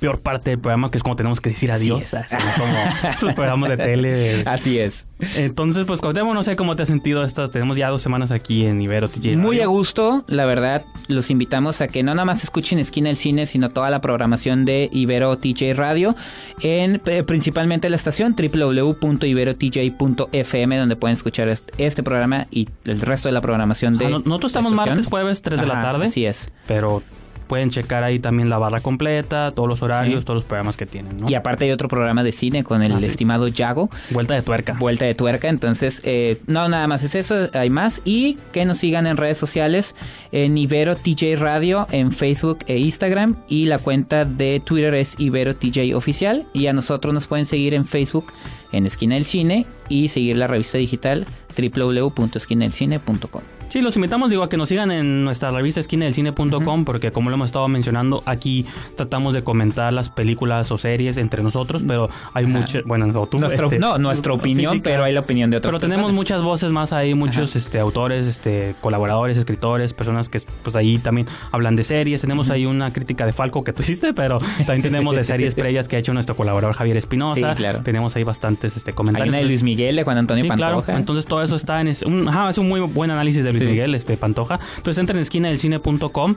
peor 0.00 0.20
parte 0.20 0.50
del 0.50 0.58
programa, 0.58 0.90
que 0.90 0.96
es 0.98 1.02
como 1.04 1.14
tenemos 1.16 1.40
que 1.40 1.50
decir 1.50 1.70
adiós. 1.70 2.14
Así 2.14 2.36
es. 2.36 2.44
Como 2.58 2.72
esos 3.14 3.34
programas 3.34 3.68
de 3.70 3.76
tele. 3.76 4.42
Así 4.46 4.78
es. 4.78 5.06
Entonces, 5.36 5.84
pues 5.84 6.00
Cuauhtémoc, 6.00 6.34
no 6.34 6.42
sé 6.42 6.56
cómo 6.56 6.74
te 6.76 6.82
has 6.82 6.88
sentido 6.88 7.22
estas. 7.22 7.50
Tenemos 7.50 7.76
ya 7.76 7.88
dos 7.90 8.00
semanas 8.02 8.32
aquí 8.32 8.64
en 8.64 8.80
Ibero 8.80 9.08
TJ 9.08 9.36
Muy 9.36 9.60
a 9.60 9.66
gusto, 9.66 10.24
la 10.26 10.46
verdad, 10.46 10.84
los 11.08 11.28
invitamos 11.30 11.82
a 11.82 11.88
que 11.88 12.02
no 12.02 12.14
nada 12.14 12.24
más 12.24 12.42
escuchen 12.42 12.78
Esquina 12.78 13.08
del 13.08 13.16
Cine, 13.18 13.44
sino 13.44 13.68
toda 13.70 13.90
la 13.90 14.00
programación 14.00 14.64
de 14.64 14.88
Ibero 14.92 15.36
TJ 15.36 15.74
Radio, 15.74 16.16
en 16.62 17.02
eh, 17.04 17.22
principalmente 17.22 17.90
la 17.90 17.96
estación 17.96 18.34
www.iberotj.fm, 18.34 20.76
donde 20.78 20.96
pueden 20.96 21.16
escuchar 21.16 21.48
est- 21.48 21.70
este 21.78 22.02
programa 22.02 22.46
y 22.50 22.68
el 22.84 23.00
resto 23.00 23.28
de 23.28 23.32
la 23.32 23.40
programación 23.40 23.98
de 23.98 24.06
Ah, 24.06 24.10
no- 24.10 24.18
nosotros 24.20 24.50
estamos 24.52 24.72
martes, 24.72 25.06
jueves, 25.06 25.42
3 25.42 25.60
de 25.60 25.66
la 25.66 25.80
tarde. 25.80 26.06
Así 26.06 26.24
es. 26.24 26.48
Pero 26.66 27.02
pueden 27.50 27.70
checar 27.70 28.04
ahí 28.04 28.20
también 28.20 28.48
la 28.48 28.58
barra 28.58 28.80
completa, 28.80 29.50
todos 29.52 29.68
los 29.68 29.82
horarios, 29.82 30.20
Sí. 30.20 30.24
todos 30.24 30.36
los 30.36 30.44
programas 30.44 30.76
que 30.76 30.86
tienen, 30.86 31.16
¿no? 31.16 31.28
Y 31.28 31.34
aparte 31.34 31.64
hay 31.64 31.72
otro 31.72 31.88
programa 31.88 32.22
de 32.22 32.30
cine 32.30 32.62
con 32.62 32.80
el 32.82 32.92
Ah, 32.92 32.98
sí. 33.00 33.06
estimado 33.06 33.48
Yago. 33.48 33.90
Vuelta 34.10 34.34
de 34.34 34.42
tuerca. 34.42 34.74
Vuelta 34.78 35.04
de 35.04 35.16
tuerca, 35.16 35.48
entonces 35.48 36.00
eh, 36.04 36.40
no 36.46 36.68
nada 36.68 36.86
más 36.86 37.02
es 37.02 37.16
eso, 37.16 37.48
hay 37.52 37.68
más 37.68 38.02
y 38.04 38.38
que 38.52 38.64
nos 38.64 38.78
sigan 38.78 39.08
en 39.08 39.16
redes 39.16 39.36
sociales 39.36 39.96
en 40.30 40.56
Ibero 40.56 40.94
TJ 40.94 41.34
Radio 41.36 41.88
en 41.90 42.12
Facebook 42.12 42.60
e 42.68 42.78
Instagram 42.78 43.34
y 43.48 43.66
la 43.66 43.78
cuenta 43.78 44.24
de 44.24 44.62
Twitter 44.64 44.94
es 44.94 45.16
Ibero 45.18 45.56
TJ 45.56 45.94
Oficial 45.96 46.46
y 46.52 46.68
a 46.68 46.72
nosotros 46.72 47.12
nos 47.12 47.26
pueden 47.26 47.46
seguir 47.46 47.74
en 47.74 47.84
Facebook 47.84 48.32
en 48.72 48.86
Esquina 48.86 49.16
del 49.16 49.24
Cine 49.24 49.66
y 49.88 50.06
seguir 50.08 50.36
la 50.36 50.46
revista 50.46 50.78
digital 50.78 51.26
www.esquinadelcine.com. 51.58 53.59
Sí, 53.70 53.80
los 53.80 53.96
invitamos, 53.96 54.28
digo, 54.30 54.42
a 54.42 54.48
que 54.48 54.56
nos 54.56 54.68
sigan 54.68 54.90
en 54.90 55.24
nuestra 55.24 55.50
revista 55.50 55.80
esquinadelcine.com 55.80 56.84
porque 56.84 57.10
como 57.12 57.30
lo 57.30 57.36
hemos 57.36 57.46
estado 57.46 57.68
mencionando, 57.68 58.22
aquí 58.26 58.66
tratamos 58.96 59.32
de 59.34 59.42
comentar 59.44 59.92
las 59.92 60.08
películas 60.10 60.70
o 60.72 60.78
series 60.78 61.16
entre 61.16 61.42
nosotros, 61.42 61.82
pero 61.86 62.10
hay 62.34 62.46
muchas, 62.46 62.82
bueno, 62.84 63.06
o 63.18 63.26
tú, 63.26 63.38
Nuestro- 63.38 63.66
este, 63.66 63.78
no, 63.78 63.96
nuestra 63.98 64.32
opinión, 64.32 64.74
sí, 64.74 64.80
pero 64.82 65.04
hay 65.04 65.12
la 65.12 65.20
opinión 65.20 65.50
de 65.50 65.58
otras 65.58 65.70
Pero 65.70 65.78
tenemos 65.80 66.06
personas. 66.06 66.16
muchas 66.16 66.42
voces 66.42 66.72
más 66.72 66.92
ahí, 66.92 67.14
muchos 67.14 67.56
este, 67.56 67.78
autores, 67.78 68.26
este, 68.26 68.74
colaboradores, 68.80 69.38
escritores, 69.38 69.92
personas 69.94 70.28
que 70.28 70.38
pues 70.62 70.74
ahí 70.76 70.98
también 70.98 71.26
hablan 71.52 71.76
de 71.76 71.84
series. 71.84 72.20
Tenemos 72.20 72.50
ahí 72.50 72.66
una 72.66 72.92
crítica 72.92 73.24
de 73.26 73.32
Falco 73.32 73.62
que 73.64 73.72
tú 73.72 73.82
hiciste, 73.82 74.12
pero 74.14 74.38
también 74.66 74.82
tenemos 74.82 75.14
de 75.16 75.24
series 75.24 75.54
previas 75.54 75.86
que 75.88 75.96
ha 75.96 75.98
hecho 75.98 76.12
nuestro 76.12 76.36
colaborador 76.36 76.74
Javier 76.74 76.96
Espinosa. 76.96 77.50
Sí, 77.52 77.56
claro. 77.56 77.80
Tenemos 77.82 78.16
ahí 78.16 78.24
bastantes 78.24 78.76
este, 78.76 78.90
Hay 78.90 78.94
comentarios. 78.94 79.28
una 79.28 79.38
de 79.38 79.44
Luis 79.44 79.62
Miguel 79.62 79.96
de 79.96 80.02
Juan 80.04 80.18
Antonio 80.18 80.46
Pantoja. 80.48 80.82
claro. 80.84 80.98
Entonces 80.98 81.24
todo 81.26 81.42
eso 81.42 81.56
está 81.56 81.80
en 81.80 81.88
ese- 81.88 82.06
un, 82.06 82.28
ajá, 82.28 82.50
es 82.50 82.58
un 82.58 82.68
muy 82.68 82.80
buen 82.80 83.10
análisis 83.10 83.44
de 83.44 83.50
Luis 83.52 83.59
Sí. 83.64 83.70
Miguel, 83.70 83.94
este 83.94 84.16
Pantoja. 84.16 84.60
Entonces 84.76 84.98
entra 84.98 85.14
en 85.14 85.20
esquina 85.20 85.48
del 85.48 85.58
cine.com 85.58 86.36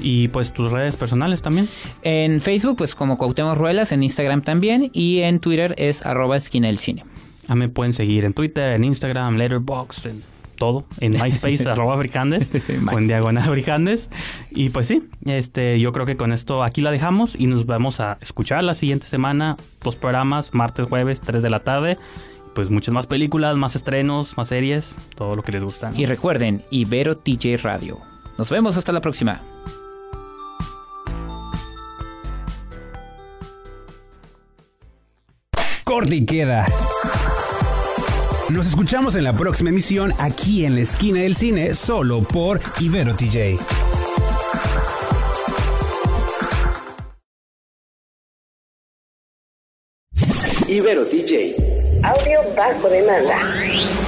y 0.00 0.28
pues 0.28 0.52
tus 0.52 0.70
redes 0.70 0.96
personales 0.96 1.42
también. 1.42 1.68
En 2.02 2.40
Facebook, 2.40 2.76
pues 2.76 2.94
como 2.94 3.18
Cuauhtémoc 3.18 3.56
Ruelas, 3.56 3.92
en 3.92 4.02
Instagram 4.02 4.42
también 4.42 4.90
y 4.92 5.20
en 5.20 5.40
Twitter 5.40 5.74
es 5.78 6.04
arroba 6.04 6.36
esquina 6.36 6.68
del 6.68 6.78
cine. 6.78 7.04
A 7.48 7.54
mí 7.54 7.60
me 7.60 7.68
pueden 7.68 7.92
seguir 7.92 8.24
en 8.24 8.34
Twitter, 8.34 8.74
en 8.74 8.84
Instagram, 8.84 9.36
Letterboxd, 9.36 10.06
en 10.06 10.22
todo, 10.56 10.84
en 11.00 11.12
MySpace, 11.12 11.66
arroba 11.68 11.96
Brijandes, 11.96 12.50
o 12.92 12.98
en. 12.98 13.06
Diagonal 13.06 13.48
Brijandes. 13.50 14.10
Y 14.50 14.68
pues 14.70 14.86
sí, 14.86 15.04
este, 15.24 15.80
yo 15.80 15.92
creo 15.92 16.04
que 16.04 16.16
con 16.16 16.32
esto 16.32 16.62
aquí 16.62 16.82
la 16.82 16.90
dejamos 16.90 17.34
y 17.38 17.46
nos 17.46 17.64
vamos 17.64 18.00
a 18.00 18.18
escuchar 18.20 18.62
la 18.64 18.74
siguiente 18.74 19.06
semana, 19.06 19.56
dos 19.82 19.96
programas, 19.96 20.52
martes, 20.52 20.84
jueves, 20.86 21.22
3 21.22 21.42
de 21.42 21.50
la 21.50 21.60
tarde. 21.60 21.96
Pues 22.58 22.70
muchas 22.70 22.92
más 22.92 23.06
películas, 23.06 23.54
más 23.54 23.76
estrenos, 23.76 24.36
más 24.36 24.48
series, 24.48 24.96
todo 25.14 25.36
lo 25.36 25.44
que 25.44 25.52
les 25.52 25.62
gusta. 25.62 25.92
¿no? 25.92 25.96
Y 25.96 26.06
recuerden, 26.06 26.64
Ibero 26.70 27.16
TJ 27.16 27.56
Radio. 27.62 28.00
Nos 28.36 28.50
vemos 28.50 28.76
hasta 28.76 28.90
la 28.90 29.00
próxima. 29.00 29.42
Corte 35.84 36.16
y 36.16 36.26
queda. 36.26 36.66
Nos 38.48 38.66
escuchamos 38.66 39.14
en 39.14 39.22
la 39.22 39.34
próxima 39.34 39.70
emisión 39.70 40.12
aquí 40.18 40.64
en 40.64 40.74
la 40.74 40.80
esquina 40.80 41.20
del 41.20 41.36
cine, 41.36 41.74
solo 41.74 42.22
por 42.22 42.60
Ibero 42.80 43.14
TJ. 43.14 43.56
Ibero 50.66 51.04
DJ. 51.04 51.77
Audio 52.02 52.42
bajo 52.54 52.88
demanda. 52.88 54.07